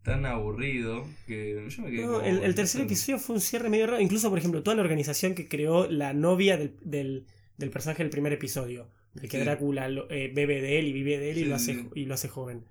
tan 0.03 0.27
aburrido 0.27 1.07
que 1.27 1.65
yo 1.69 1.83
me 1.83 1.91
quedé 1.91 2.03
no, 2.03 2.21
el, 2.21 2.55
tercer 2.57 2.83
episodio 2.83 3.19
fue 3.19 3.37
un 3.37 3.41
cierre 3.41 3.71
medio 3.71 3.87
raro. 3.87 4.01
Incluso, 4.01 4.29
por 4.29 4.39
ejemplo, 4.39 4.63
toda 4.63 4.77
la 4.77 4.83
organización 4.83 5.35
que 5.35 5.49
creó 5.49 5.89
la 5.89 6.13
novia 6.13 6.59
del, 6.59 6.77
del, 6.83 7.27
del 7.57 7.71
personaje 7.71 8.03
del 8.03 8.11
primer 8.11 8.33
episodio, 8.33 8.91
del 9.15 9.29
que 9.29 9.39
Drácula 9.41 9.89
eh, 10.11 10.31
bebe 10.35 10.61
de 10.61 10.79
él 10.79 10.87
y 10.87 10.93
vive 10.93 11.19
de 11.19 11.31
él 11.31 11.39
y, 11.39 11.45
lo 11.45 11.55
hace, 11.55 11.87
y 11.95 12.05
lo 12.07 12.15
hace 12.15 12.29
joven. 12.29 12.65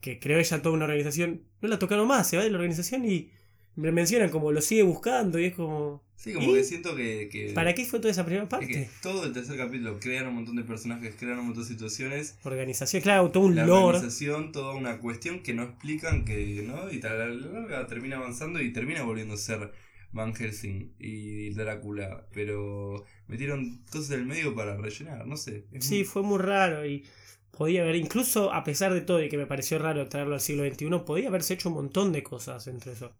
Que 0.00 0.18
creó 0.18 0.38
ella 0.38 0.62
toda 0.62 0.74
una 0.74 0.84
organización. 0.84 1.42
No 1.60 1.68
la 1.68 1.78
tocaron 1.78 2.06
más, 2.08 2.28
se 2.28 2.36
va 2.36 2.44
de 2.44 2.50
la 2.50 2.56
organización 2.56 3.04
y 3.04 3.30
me 3.76 3.92
mencionan 3.92 4.30
como 4.30 4.52
lo 4.52 4.60
sigue 4.60 4.82
buscando 4.82 5.38
y 5.38 5.46
es 5.46 5.54
como. 5.54 6.02
Sí, 6.16 6.34
como 6.34 6.52
que 6.52 6.64
siento 6.64 6.94
que, 6.94 7.52
¿Para 7.54 7.74
qué 7.74 7.86
fue 7.86 7.98
toda 7.98 8.10
esa 8.10 8.26
primera 8.26 8.46
parte? 8.46 8.66
que 8.66 8.90
todo 9.02 9.24
el 9.24 9.32
tercer 9.32 9.56
capítulo 9.56 9.98
crean 9.98 10.26
un 10.26 10.34
montón 10.34 10.56
de 10.56 10.64
personajes, 10.64 11.14
crean 11.18 11.38
un 11.38 11.46
montón 11.46 11.62
de 11.62 11.68
situaciones. 11.70 12.36
Organización, 12.42 13.00
claro, 13.00 13.30
todo 13.30 13.44
un 13.44 13.54
la 13.54 13.64
lore. 13.64 13.96
Organización, 13.96 14.52
toda 14.52 14.74
una 14.74 14.98
cuestión 14.98 15.42
que 15.42 15.54
no 15.54 15.62
explican, 15.62 16.26
que, 16.26 16.62
¿no? 16.66 16.92
Y 16.92 17.00
tal, 17.00 17.52
larga 17.54 17.86
termina 17.86 18.18
avanzando 18.18 18.60
y 18.60 18.70
termina 18.70 19.02
volviendo 19.02 19.32
a 19.32 19.38
ser 19.38 19.72
Van 20.12 20.34
Helsing 20.34 20.94
y 20.98 21.50
Drácula. 21.50 22.26
Pero 22.32 23.04
metieron 23.26 23.82
cosas 23.90 24.08
del 24.08 24.26
medio 24.26 24.54
para 24.54 24.76
rellenar, 24.76 25.26
no 25.26 25.36
sé. 25.36 25.66
Sí, 25.80 26.04
fue 26.04 26.22
muy 26.22 26.38
raro 26.38 26.86
y 26.86 27.04
podía 27.50 27.82
haber, 27.82 27.96
incluso 27.96 28.52
a 28.52 28.64
pesar 28.64 28.94
de 28.94 29.00
todo 29.00 29.22
y 29.22 29.28
que 29.28 29.38
me 29.38 29.46
pareció 29.46 29.78
raro 29.78 30.08
traerlo 30.08 30.34
al 30.34 30.40
siglo 30.40 30.64
XXI, 30.68 30.86
podía 31.06 31.28
haberse 31.28 31.54
hecho 31.54 31.68
un 31.68 31.76
montón 31.76 32.12
de 32.12 32.22
cosas 32.22 32.66
entre 32.66 32.92
eso 32.92 33.14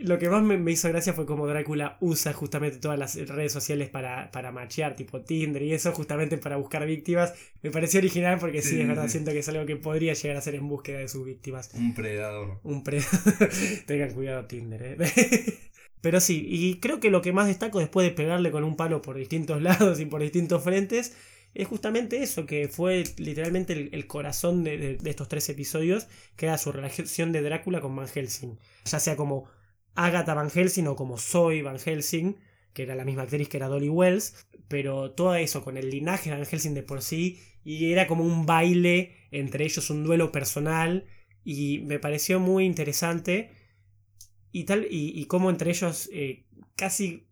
lo 0.00 0.18
que 0.18 0.28
más 0.28 0.42
me, 0.42 0.70
hizo 0.70 0.88
gracia 0.88 1.12
fue 1.12 1.26
como 1.26 1.46
Drácula 1.46 1.96
usa 2.00 2.32
justamente 2.32 2.78
todas 2.78 2.98
las 2.98 3.16
redes 3.28 3.52
sociales 3.52 3.88
para, 3.88 4.30
para 4.30 4.52
machear, 4.52 4.96
tipo 4.96 5.22
Tinder 5.22 5.62
y 5.62 5.72
eso, 5.72 5.92
justamente 5.92 6.38
para 6.38 6.56
buscar 6.56 6.86
víctimas. 6.86 7.34
Me 7.62 7.70
pareció 7.70 8.00
original 8.00 8.38
porque 8.38 8.62
sí, 8.62 8.80
es 8.80 8.88
verdad, 8.88 9.08
siento 9.08 9.32
que 9.32 9.40
es 9.40 9.48
algo 9.48 9.66
que 9.66 9.76
podría 9.76 10.14
llegar 10.14 10.36
a 10.36 10.40
ser 10.40 10.54
en 10.54 10.68
búsqueda 10.68 10.98
de 10.98 11.08
sus 11.08 11.24
víctimas. 11.24 11.70
Un 11.74 11.94
predador. 11.94 12.60
Un 12.62 12.82
predador. 12.82 13.50
Tengan 13.86 14.12
cuidado 14.12 14.46
Tinder, 14.46 14.96
eh. 15.00 15.58
Pero 16.04 16.20
sí, 16.20 16.46
y 16.46 16.80
creo 16.80 17.00
que 17.00 17.08
lo 17.08 17.22
que 17.22 17.32
más 17.32 17.46
destaco 17.46 17.78
después 17.78 18.06
de 18.06 18.12
pegarle 18.12 18.50
con 18.50 18.62
un 18.62 18.76
palo 18.76 19.00
por 19.00 19.16
distintos 19.16 19.62
lados 19.68 19.98
y 20.00 20.04
por 20.04 20.20
distintos 20.20 20.62
frentes 20.62 21.16
es 21.54 21.66
justamente 21.66 22.22
eso, 22.22 22.44
que 22.44 22.68
fue 22.68 23.04
literalmente 23.16 23.88
el, 23.90 24.06
corazón 24.06 24.64
de, 24.64 24.98
de, 24.98 25.10
estos 25.10 25.28
tres 25.28 25.48
episodios, 25.48 26.06
que 26.36 26.44
era 26.44 26.58
su 26.58 26.72
relación 26.72 27.32
de 27.32 27.40
Drácula 27.40 27.80
con 27.80 27.96
Van 27.96 28.06
Helsing. 28.06 28.58
Ya 28.84 29.00
sea 29.00 29.16
como 29.16 29.48
Agatha 29.94 30.34
Van 30.34 30.50
Helsing 30.50 30.88
o 30.88 30.94
como 30.94 31.16
Zoe 31.16 31.62
Van 31.62 31.78
Helsing, 31.78 32.36
que 32.74 32.82
era 32.82 32.96
la 32.96 33.06
misma 33.06 33.22
actriz 33.22 33.48
que 33.48 33.56
era 33.56 33.68
Dolly 33.68 33.88
Wells, 33.88 34.46
pero 34.68 35.12
todo 35.12 35.34
eso 35.36 35.64
con 35.64 35.78
el 35.78 35.88
linaje 35.88 36.28
de 36.28 36.36
Van 36.36 36.44
Helsing 36.44 36.74
de 36.74 36.82
por 36.82 37.00
sí, 37.00 37.40
y 37.64 37.92
era 37.92 38.06
como 38.06 38.24
un 38.24 38.44
baile 38.44 39.16
entre 39.30 39.64
ellos, 39.64 39.88
un 39.88 40.04
duelo 40.04 40.32
personal, 40.32 41.06
y 41.44 41.78
me 41.86 41.98
pareció 41.98 42.40
muy 42.40 42.66
interesante, 42.66 43.52
y 44.54 44.64
tal, 44.64 44.86
y, 44.88 45.20
y 45.20 45.24
cómo 45.24 45.50
entre 45.50 45.70
ellos 45.72 46.08
eh, 46.12 46.44
casi 46.76 47.26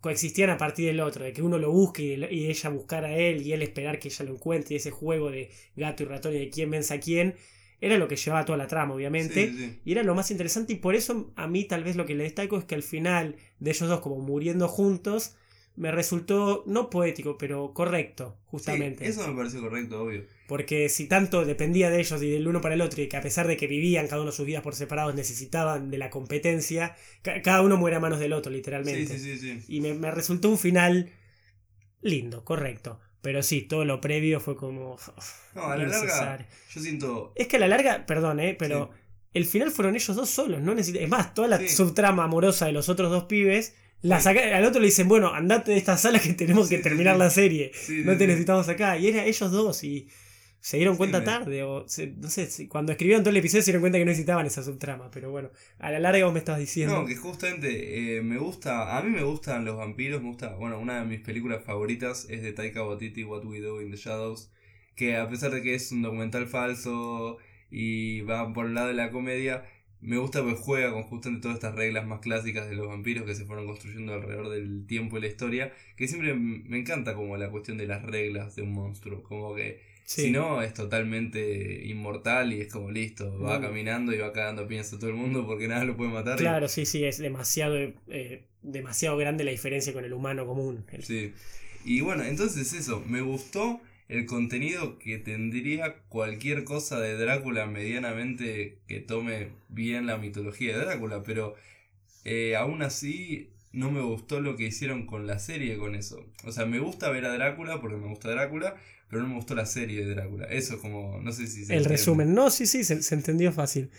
coexistían 0.00 0.48
a 0.48 0.56
partir 0.56 0.86
del 0.86 1.00
otro, 1.00 1.22
de 1.22 1.34
que 1.34 1.42
uno 1.42 1.58
lo 1.58 1.70
busque 1.70 2.02
y, 2.02 2.46
ella 2.46 2.70
buscar 2.70 3.04
a 3.04 3.14
él 3.14 3.42
y 3.46 3.52
él 3.52 3.60
esperar 3.60 3.98
que 3.98 4.08
ella 4.08 4.24
lo 4.24 4.32
encuentre, 4.32 4.74
y 4.74 4.76
ese 4.78 4.90
juego 4.90 5.30
de 5.30 5.50
gato 5.76 6.02
y 6.02 6.06
ratón 6.06 6.34
y 6.34 6.38
de 6.38 6.48
quién 6.48 6.70
vence 6.70 6.94
a 6.94 6.98
quién, 6.98 7.34
era 7.78 7.98
lo 7.98 8.08
que 8.08 8.16
llevaba 8.16 8.46
toda 8.46 8.56
la 8.56 8.68
trama, 8.68 8.94
obviamente. 8.94 9.78
Y 9.84 9.92
era 9.92 10.02
lo 10.02 10.14
más 10.14 10.30
interesante. 10.30 10.74
Y 10.74 10.76
por 10.76 10.94
eso 10.94 11.32
a 11.36 11.46
mí 11.46 11.64
tal 11.64 11.82
vez 11.82 11.96
lo 11.96 12.04
que 12.04 12.14
le 12.14 12.24
destaco 12.24 12.58
es 12.58 12.64
que 12.64 12.74
al 12.74 12.82
final 12.82 13.36
de 13.58 13.70
ellos 13.70 13.88
dos 13.88 14.00
como 14.00 14.18
muriendo 14.20 14.68
juntos, 14.68 15.36
me 15.76 15.90
resultó 15.90 16.64
no 16.66 16.90
poético, 16.90 17.38
pero 17.38 17.72
correcto, 17.72 18.38
justamente. 18.44 19.06
eso 19.06 19.26
me 19.28 19.36
pareció 19.36 19.60
correcto, 19.60 20.02
obvio. 20.02 20.24
Porque 20.46 20.88
si 20.88 21.06
tanto 21.06 21.44
dependía 21.44 21.90
de 21.90 22.00
ellos 22.00 22.22
y 22.22 22.30
del 22.30 22.48
uno 22.48 22.60
para 22.60 22.74
el 22.74 22.80
otro, 22.80 23.02
y 23.02 23.08
que 23.08 23.16
a 23.16 23.22
pesar 23.22 23.46
de 23.46 23.56
que 23.56 23.66
vivían 23.66 24.08
cada 24.08 24.22
uno 24.22 24.32
sus 24.32 24.46
vidas 24.46 24.62
por 24.62 24.74
separados, 24.74 25.14
necesitaban 25.14 25.90
de 25.90 25.98
la 25.98 26.10
competencia, 26.10 26.96
cada 27.22 27.62
uno 27.62 27.76
muere 27.76 27.96
a 27.96 28.00
manos 28.00 28.18
del 28.18 28.32
otro, 28.32 28.52
literalmente. 28.52 29.18
Sí, 29.18 29.38
sí, 29.38 29.38
sí, 29.38 29.64
y 29.68 29.80
me, 29.80 29.94
me 29.94 30.10
resultó 30.10 30.48
un 30.50 30.58
final 30.58 31.10
lindo, 32.02 32.44
correcto. 32.44 33.00
Pero 33.22 33.42
sí, 33.42 33.62
todo 33.62 33.84
lo 33.84 34.00
previo 34.00 34.40
fue 34.40 34.56
como. 34.56 34.96
No, 35.54 35.64
a 35.64 35.76
la 35.76 35.86
larga. 35.86 36.46
Yo 36.70 36.80
siento. 36.80 37.32
Es 37.36 37.48
que 37.48 37.56
a 37.56 37.60
la 37.60 37.68
larga, 37.68 38.06
perdón, 38.06 38.40
¿eh? 38.40 38.56
Pero 38.58 38.90
el 39.34 39.44
final 39.44 39.70
fueron 39.70 39.94
ellos 39.94 40.16
dos 40.16 40.30
solos. 40.30 40.60
no 40.60 40.72
Es 40.72 41.08
más, 41.08 41.34
toda 41.34 41.48
la 41.48 41.68
subtrama 41.68 42.24
amorosa 42.24 42.66
de 42.66 42.72
los 42.72 42.88
otros 42.88 43.10
dos 43.10 43.24
pibes. 43.24 43.74
La 44.02 44.16
al 44.16 44.64
otro 44.64 44.80
le 44.80 44.86
dicen, 44.86 45.08
bueno, 45.08 45.34
andate 45.34 45.72
de 45.72 45.78
esta 45.78 45.96
sala 45.96 46.18
que 46.18 46.32
tenemos 46.32 46.68
que 46.68 46.78
terminar 46.78 47.16
la 47.16 47.30
serie. 47.30 47.72
no 48.04 48.16
te 48.16 48.26
necesitamos 48.26 48.68
acá. 48.68 48.96
Y 48.96 49.08
era 49.08 49.24
ellos 49.24 49.50
dos. 49.50 49.84
Y 49.84 50.08
se 50.60 50.76
dieron 50.76 50.96
cuenta 50.96 51.24
tarde, 51.24 51.62
o 51.62 51.86
no 52.16 52.28
sé, 52.28 52.68
cuando 52.68 52.92
escribieron 52.92 53.22
todo 53.22 53.30
el 53.30 53.38
episodio 53.38 53.62
se 53.62 53.70
dieron 53.70 53.80
cuenta 53.80 53.98
que 53.98 54.04
no 54.04 54.10
necesitaban 54.10 54.44
esa 54.44 54.62
subtrama, 54.62 55.10
pero 55.10 55.30
bueno, 55.30 55.50
a 55.78 55.90
la 55.90 55.98
larga 55.98 56.24
vos 56.26 56.34
me 56.34 56.38
estabas 56.38 56.60
diciendo. 56.60 57.00
No, 57.00 57.06
que 57.06 57.16
justamente 57.16 58.18
eh, 58.18 58.22
me 58.22 58.36
gusta, 58.36 58.98
a 58.98 59.02
mí 59.02 59.10
me 59.10 59.22
gustan 59.22 59.64
los 59.64 59.78
vampiros, 59.78 60.20
me 60.20 60.28
gusta, 60.28 60.54
bueno, 60.56 60.78
una 60.78 61.00
de 61.00 61.06
mis 61.06 61.20
películas 61.20 61.64
favoritas 61.64 62.26
es 62.28 62.42
de 62.42 62.52
Taika 62.52 62.86
Waititi, 62.86 63.24
What 63.24 63.46
We 63.46 63.60
Do 63.60 63.80
in 63.80 63.90
the 63.90 63.96
Shadows, 63.96 64.52
que 64.96 65.16
a 65.16 65.30
pesar 65.30 65.50
de 65.50 65.62
que 65.62 65.74
es 65.74 65.90
un 65.92 66.02
documental 66.02 66.46
falso 66.46 67.38
y 67.70 68.20
va 68.22 68.52
por 68.52 68.66
el 68.66 68.74
lado 68.74 68.88
de 68.88 68.94
la 68.94 69.10
comedia, 69.10 69.64
me 70.02 70.16
gusta 70.16 70.42
porque 70.42 70.56
juega 70.56 70.92
con 70.92 71.02
justamente 71.02 71.42
todas 71.42 71.56
estas 71.56 71.74
reglas 71.74 72.06
más 72.06 72.20
clásicas 72.20 72.68
de 72.68 72.74
los 72.74 72.88
vampiros 72.88 73.24
que 73.24 73.34
se 73.34 73.44
fueron 73.44 73.66
construyendo 73.66 74.14
alrededor 74.14 74.48
del 74.48 74.86
tiempo 74.86 75.18
y 75.18 75.20
la 75.20 75.26
historia, 75.26 75.72
que 75.96 76.08
siempre 76.08 76.34
me 76.34 76.78
encanta 76.78 77.14
como 77.14 77.36
la 77.36 77.50
cuestión 77.50 77.76
de 77.76 77.86
las 77.86 78.02
reglas 78.02 78.56
de 78.56 78.62
un 78.62 78.72
monstruo, 78.72 79.22
como 79.22 79.54
que 79.54 79.80
si 80.04 80.32
no, 80.32 80.60
es 80.60 80.74
totalmente 80.74 81.84
inmortal 81.84 82.52
y 82.52 82.62
es 82.62 82.72
como 82.72 82.90
listo, 82.90 83.38
va 83.40 83.60
caminando 83.60 84.12
y 84.12 84.18
va 84.18 84.32
cagando 84.32 84.66
pienso 84.66 84.96
a 84.96 84.98
todo 84.98 85.10
el 85.10 85.14
mundo 85.14 85.46
porque 85.46 85.68
nada 85.68 85.84
lo 85.84 85.96
puede 85.96 86.10
matar. 86.10 86.36
Claro, 86.36 86.66
sí, 86.66 86.84
sí, 86.84 87.04
es 87.04 87.18
demasiado, 87.18 87.76
eh, 87.76 88.42
demasiado 88.62 89.16
grande 89.16 89.44
la 89.44 89.52
diferencia 89.52 89.92
con 89.92 90.04
el 90.04 90.12
humano 90.12 90.46
común. 90.46 90.84
Sí. 91.02 91.32
Y 91.84 92.00
bueno, 92.00 92.24
entonces 92.24 92.72
eso, 92.72 93.04
me 93.06 93.20
gustó 93.20 93.80
el 94.10 94.26
contenido 94.26 94.98
que 94.98 95.18
tendría 95.18 95.94
cualquier 96.08 96.64
cosa 96.64 96.98
de 96.98 97.16
Drácula 97.16 97.66
medianamente 97.66 98.78
que 98.88 98.98
tome 98.98 99.50
bien 99.68 100.06
la 100.06 100.18
mitología 100.18 100.76
de 100.76 100.84
Drácula, 100.84 101.22
pero 101.22 101.54
eh, 102.24 102.56
aún 102.56 102.82
así 102.82 103.50
no 103.72 103.92
me 103.92 104.02
gustó 104.02 104.40
lo 104.40 104.56
que 104.56 104.64
hicieron 104.64 105.06
con 105.06 105.28
la 105.28 105.38
serie 105.38 105.78
con 105.78 105.94
eso. 105.94 106.26
O 106.44 106.50
sea, 106.50 106.66
me 106.66 106.80
gusta 106.80 107.08
ver 107.10 107.24
a 107.24 107.32
Drácula 107.32 107.80
porque 107.80 107.98
me 107.98 108.08
gusta 108.08 108.30
Drácula, 108.30 108.74
pero 109.08 109.22
no 109.22 109.28
me 109.28 109.36
gustó 109.36 109.54
la 109.54 109.64
serie 109.64 110.04
de 110.04 110.12
Drácula. 110.12 110.46
Eso 110.46 110.74
es 110.74 110.80
como, 110.80 111.20
no 111.20 111.30
sé 111.30 111.46
si 111.46 111.64
se 111.64 111.76
El 111.76 111.84
resumen, 111.84 112.34
no, 112.34 112.50
sí, 112.50 112.66
sí, 112.66 112.82
se, 112.82 113.14
entendió 113.14 113.52
fácil. 113.52 113.92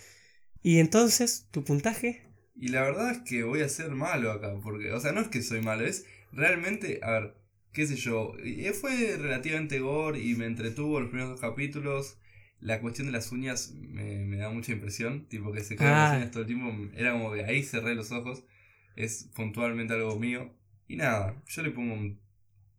Y 0.61 0.79
entonces, 0.79 1.47
¿tu 1.51 1.63
puntaje? 1.63 2.23
Y 2.57 2.67
la 2.67 2.81
verdad 2.81 3.11
es 3.11 3.19
que 3.19 3.43
voy 3.43 3.61
a 3.61 3.69
ser 3.69 3.91
malo 3.91 4.29
acá, 4.33 4.59
porque, 4.61 4.91
o 4.91 4.99
sea, 4.99 5.13
no 5.13 5.21
es 5.21 5.29
que 5.29 5.41
soy 5.41 5.61
malo, 5.61 5.85
es 5.85 6.05
realmente, 6.33 6.99
a 7.01 7.11
ver, 7.11 7.40
qué 7.73 7.87
sé 7.87 7.95
yo, 7.95 8.33
fue 8.79 9.17
relativamente 9.17 9.79
gore 9.79 10.19
y 10.19 10.35
me 10.35 10.45
entretuvo 10.45 10.99
los 10.99 11.09
primeros 11.09 11.31
dos 11.31 11.41
capítulos. 11.41 12.17
La 12.59 12.79
cuestión 12.79 13.07
de 13.07 13.13
las 13.13 13.31
uñas 13.31 13.73
me, 13.73 14.37
da 14.37 14.49
mucha 14.49 14.71
impresión, 14.71 15.25
tipo 15.27 15.51
que 15.51 15.61
se 15.61 15.75
las 15.75 16.11
ah. 16.11 16.17
uñas 16.17 16.31
todo 16.31 16.41
el 16.41 16.47
tiempo, 16.47 16.91
era 16.95 17.13
como 17.13 17.33
que 17.33 17.43
ahí 17.43 17.63
cerré 17.63 17.95
los 17.95 18.11
ojos, 18.11 18.43
es 18.95 19.29
puntualmente 19.35 19.93
algo 19.93 20.19
mío. 20.19 20.53
Y 20.87 20.97
nada, 20.97 21.41
yo 21.47 21.63
le 21.63 21.71
pongo 21.71 21.93
un 21.93 22.19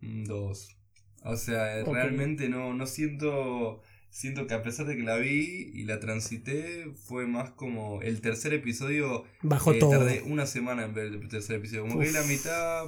2. 0.01 0.77
O 1.25 1.37
sea, 1.37 1.83
realmente 1.85 2.49
no, 2.49 2.75
no 2.75 2.87
siento 2.87 3.83
siento 4.13 4.47
que 4.47 4.55
a 4.55 4.63
pesar 4.63 4.87
de 4.87 4.97
que 4.97 5.03
la 5.03 5.17
vi 5.17 5.71
y 5.75 5.85
la 5.85 5.99
transité, 5.99 6.93
fue 7.07 7.27
más 7.27 7.51
como 7.51 8.03
el 8.03 8.21
tercer 8.21 8.53
episodio. 8.53 9.25
Bajo 9.41 9.73
eh, 9.73 9.79
todo. 9.79 9.91
Tardé 9.91 10.23
una 10.23 10.47
semana 10.47 10.85
en 10.85 10.95
ver 10.95 11.07
el 11.07 11.29
tercer 11.29 11.57
episodio. 11.57 11.83
Como 11.89 11.99
que 11.99 12.13
la 12.13 12.23
mitad, 12.23 12.85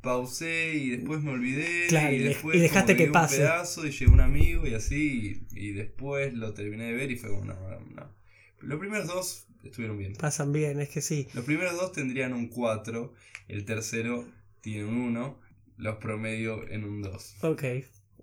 pausé 0.00 0.74
y 0.74 0.90
después 0.90 1.22
me 1.22 1.32
olvidé. 1.32 1.86
y, 1.88 2.18
después 2.18 2.56
y 2.56 2.60
dejaste 2.60 2.96
que 2.96 3.08
pase. 3.08 3.36
Un 3.36 3.40
pedazo 3.42 3.86
y 3.86 3.90
llegó 3.90 4.12
un 4.12 4.20
amigo 4.20 4.66
y 4.66 4.74
así. 4.74 5.46
Y, 5.52 5.72
después 5.72 6.34
lo 6.34 6.54
terminé 6.54 6.84
de 6.84 6.92
ver 6.92 7.10
y 7.10 7.16
fue 7.16 7.30
como, 7.30 7.44
no, 7.44 7.54
no. 7.94 8.18
Los 8.60 8.78
primeros 8.78 9.06
dos 9.06 9.46
estuvieron 9.62 9.98
bien. 9.98 10.14
Pasan 10.14 10.52
bien, 10.52 10.80
es 10.80 10.88
que 10.88 11.00
sí. 11.00 11.28
Los 11.34 11.44
primeros 11.44 11.76
dos 11.76 11.92
tendrían 11.92 12.32
un 12.32 12.48
4, 12.48 13.12
el 13.48 13.64
tercero 13.64 14.26
tiene 14.60 14.84
un 14.84 14.96
1, 14.96 15.40
los 15.76 15.96
promedio 15.96 16.68
en 16.68 16.84
un 16.84 17.02
2. 17.02 17.36
Ok, 17.42 17.64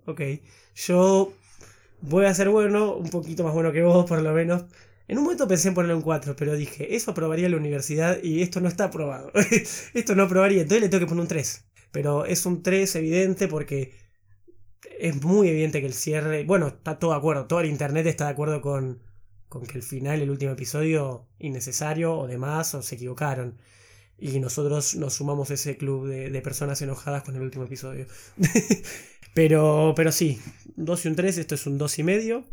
ok. 0.06 0.20
Yo 0.74 1.32
voy 2.02 2.26
a 2.26 2.34
ser 2.34 2.50
bueno, 2.50 2.94
un 2.94 3.10
poquito 3.10 3.44
más 3.44 3.54
bueno 3.54 3.72
que 3.72 3.82
vos 3.82 4.06
por 4.06 4.20
lo 4.20 4.32
menos. 4.32 4.64
En 5.08 5.18
un 5.18 5.24
momento 5.24 5.46
pensé 5.46 5.68
en 5.68 5.74
ponerle 5.74 5.94
un 5.94 6.02
4, 6.02 6.34
pero 6.34 6.56
dije, 6.56 6.96
eso 6.96 7.12
aprobaría 7.12 7.48
la 7.48 7.56
universidad 7.56 8.20
y 8.22 8.42
esto 8.42 8.60
no 8.60 8.68
está 8.68 8.84
aprobado. 8.84 9.30
esto 9.94 10.14
no 10.16 10.24
aprobaría, 10.24 10.62
entonces 10.62 10.82
le 10.82 10.88
tengo 10.88 11.04
que 11.04 11.08
poner 11.08 11.22
un 11.22 11.28
3. 11.28 11.65
Pero 11.92 12.24
es 12.26 12.46
un 12.46 12.62
3 12.62 12.96
evidente 12.96 13.48
porque 13.48 13.94
es 14.98 15.22
muy 15.22 15.48
evidente 15.48 15.80
que 15.80 15.86
el 15.86 15.94
cierre... 15.94 16.44
Bueno, 16.44 16.68
está 16.68 16.98
todo 16.98 17.12
de 17.12 17.18
acuerdo, 17.18 17.46
todo 17.46 17.60
el 17.60 17.70
internet 17.70 18.06
está 18.06 18.26
de 18.26 18.32
acuerdo 18.32 18.60
con, 18.60 19.02
con 19.48 19.66
que 19.66 19.78
el 19.78 19.82
final, 19.82 20.20
el 20.20 20.30
último 20.30 20.52
episodio, 20.52 21.26
innecesario 21.38 22.16
o 22.16 22.26
demás, 22.26 22.74
o 22.74 22.82
se 22.82 22.96
equivocaron. 22.96 23.58
Y 24.18 24.38
nosotros 24.40 24.94
nos 24.96 25.14
sumamos 25.14 25.50
a 25.50 25.54
ese 25.54 25.76
club 25.76 26.08
de, 26.08 26.30
de 26.30 26.40
personas 26.40 26.80
enojadas 26.82 27.22
con 27.22 27.36
el 27.36 27.42
último 27.42 27.64
episodio. 27.64 28.06
Pero, 29.36 29.92
pero 29.94 30.12
sí, 30.12 30.40
2 30.76 31.04
y 31.04 31.08
un 31.08 31.14
3, 31.14 31.36
esto 31.36 31.56
es 31.56 31.66
un 31.66 31.76
2 31.76 31.98
y 31.98 32.02
medio. 32.04 32.44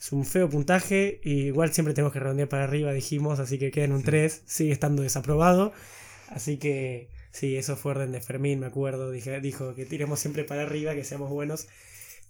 Es 0.00 0.12
un 0.12 0.24
feo 0.24 0.48
puntaje. 0.48 1.20
Y 1.24 1.46
igual 1.46 1.72
siempre 1.72 1.94
tenemos 1.94 2.12
que 2.12 2.20
redondear 2.20 2.48
para 2.48 2.62
arriba, 2.62 2.92
dijimos, 2.92 3.40
así 3.40 3.58
que 3.58 3.72
queda 3.72 3.86
en 3.86 3.92
un 3.92 4.04
3. 4.04 4.42
Sigue 4.46 4.70
estando 4.70 5.02
desaprobado. 5.02 5.72
Así 6.28 6.58
que 6.58 7.08
sí, 7.38 7.56
eso 7.56 7.76
fue 7.76 7.92
orden 7.92 8.12
de 8.12 8.20
Fermín, 8.20 8.60
me 8.60 8.66
acuerdo. 8.66 9.10
Dije, 9.10 9.40
dijo 9.40 9.74
que 9.74 9.86
tiremos 9.86 10.20
siempre 10.20 10.44
para 10.44 10.62
arriba, 10.62 10.94
que 10.94 11.04
seamos 11.04 11.30
buenos. 11.30 11.68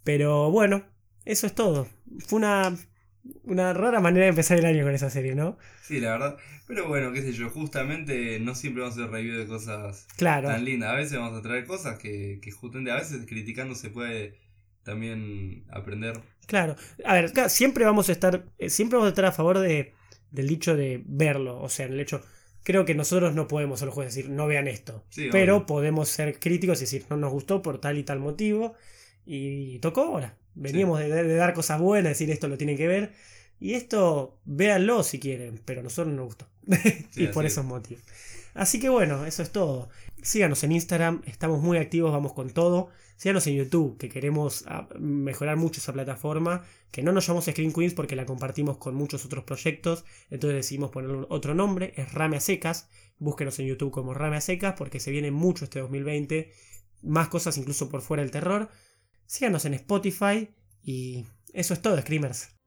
Pero 0.04 0.50
bueno, 0.50 0.84
eso 1.24 1.46
es 1.46 1.54
todo. 1.54 1.88
Fue 2.26 2.38
una 2.38 2.76
una 3.44 3.72
rara 3.72 4.00
manera 4.00 4.24
de 4.24 4.30
empezar 4.30 4.58
el 4.58 4.66
año 4.66 4.84
con 4.84 4.94
esa 4.94 5.10
serie, 5.10 5.34
¿no? 5.34 5.58
Sí, 5.82 6.00
la 6.00 6.12
verdad. 6.12 6.36
Pero 6.66 6.88
bueno, 6.88 7.12
qué 7.12 7.22
sé 7.22 7.32
yo, 7.32 7.50
justamente 7.50 8.38
no 8.40 8.54
siempre 8.54 8.82
vamos 8.82 8.98
a 8.98 9.02
hacer 9.02 9.12
review 9.12 9.38
de 9.38 9.46
cosas 9.46 10.06
tan 10.16 10.64
lindas. 10.64 10.90
A 10.90 10.96
veces 10.96 11.18
vamos 11.18 11.38
a 11.38 11.42
traer 11.42 11.66
cosas 11.66 11.98
que, 11.98 12.40
que 12.42 12.50
justamente 12.50 12.90
a 12.90 12.96
veces 12.96 13.24
criticando 13.26 13.74
se 13.74 13.90
puede 13.90 14.38
también 14.82 15.64
aprender. 15.70 16.20
Claro, 16.46 16.76
a 17.04 17.14
ver, 17.14 17.32
siempre 17.50 17.84
vamos 17.84 18.08
a 18.08 18.12
estar, 18.12 18.46
eh, 18.58 18.70
siempre 18.70 18.96
vamos 18.96 19.08
a 19.08 19.10
estar 19.10 19.26
a 19.26 19.32
favor 19.32 19.58
de, 19.58 19.92
del 20.30 20.48
dicho 20.48 20.76
de 20.76 21.02
verlo, 21.06 21.60
o 21.60 21.68
sea, 21.68 21.86
en 21.86 21.92
el 21.92 22.00
hecho, 22.00 22.22
creo 22.62 22.84
que 22.84 22.94
nosotros 22.94 23.34
no 23.34 23.48
podemos 23.48 23.80
solo 23.80 23.94
decir 23.94 24.28
no 24.28 24.46
vean 24.46 24.68
esto, 24.68 25.04
pero 25.30 25.66
podemos 25.66 26.08
ser 26.08 26.38
críticos 26.38 26.78
y 26.78 26.84
decir 26.84 27.04
no 27.10 27.16
nos 27.16 27.32
gustó 27.32 27.62
por 27.62 27.80
tal 27.80 27.98
y 27.98 28.02
tal 28.02 28.18
motivo 28.18 28.74
y 29.24 29.78
tocó 29.80 30.02
ahora. 30.02 30.36
Veníamos 30.54 30.98
de, 30.98 31.36
dar 31.36 31.54
cosas 31.54 31.80
buenas, 31.80 32.10
decir 32.10 32.30
esto 32.30 32.48
lo 32.48 32.58
tienen 32.58 32.76
que 32.76 32.88
ver. 32.88 33.12
Y 33.60 33.75
esto, 33.75 34.38
véanlo 34.44 35.02
si 35.02 35.18
quieren, 35.18 35.60
pero 35.64 35.80
a 35.80 35.82
nosotros 35.84 36.08
no 36.08 36.23
nos 36.23 36.26
gustó. 36.26 36.49
y 37.16 37.26
por 37.28 37.47
esos 37.47 37.64
motivos. 37.64 38.02
Así 38.54 38.80
que 38.80 38.89
bueno, 38.89 39.25
eso 39.25 39.43
es 39.43 39.50
todo. 39.50 39.89
Síganos 40.23 40.65
en 40.65 40.73
Instagram, 40.73 41.23
estamos 41.26 41.61
muy 41.63 41.78
activos, 41.78 42.13
vamos 42.13 42.32
con 42.32 42.50
todo. 42.50 42.91
Síganos 43.17 43.47
en 43.49 43.56
YouTube, 43.56 43.99
que 43.99 44.08
queremos 44.08 44.65
ah, 44.69 44.89
mejorar 44.99 45.56
mucho 45.56 45.80
esa 45.80 45.93
plataforma. 45.93 46.65
Que 46.91 47.02
no 47.02 47.13
nos 47.13 47.26
llamamos 47.26 47.47
Screen 47.47 47.73
Queens 47.73 47.95
porque 47.95 48.17
la 48.17 48.26
compartimos 48.26 48.78
con 48.78 48.95
muchos 48.95 49.25
otros 49.25 49.45
proyectos. 49.45 50.04
Entonces 50.30 50.56
decidimos 50.56 50.91
ponerle 50.91 51.26
otro 51.28 51.54
nombre, 51.54 51.93
es 51.97 52.13
Rame 52.13 52.37
a 52.37 52.41
Secas. 52.41 52.89
Búsquenos 53.19 53.58
en 53.58 53.67
YouTube 53.67 53.91
como 53.91 54.15
Rame 54.15 54.37
a 54.37 54.41
Secas 54.41 54.75
porque 54.78 55.00
se 55.00 55.11
viene 55.11 55.30
mucho 55.30 55.65
este 55.65 55.80
2020. 55.80 56.52
Más 57.02 57.28
cosas 57.28 57.58
incluso 57.58 57.89
por 57.89 58.02
fuera 58.02 58.23
del 58.23 58.30
terror. 58.30 58.71
Síganos 59.26 59.65
en 59.65 59.75
Spotify 59.75 60.49
y 60.82 61.26
eso 61.52 61.75
es 61.75 61.82
todo, 61.82 62.00
Screamers. 62.00 62.57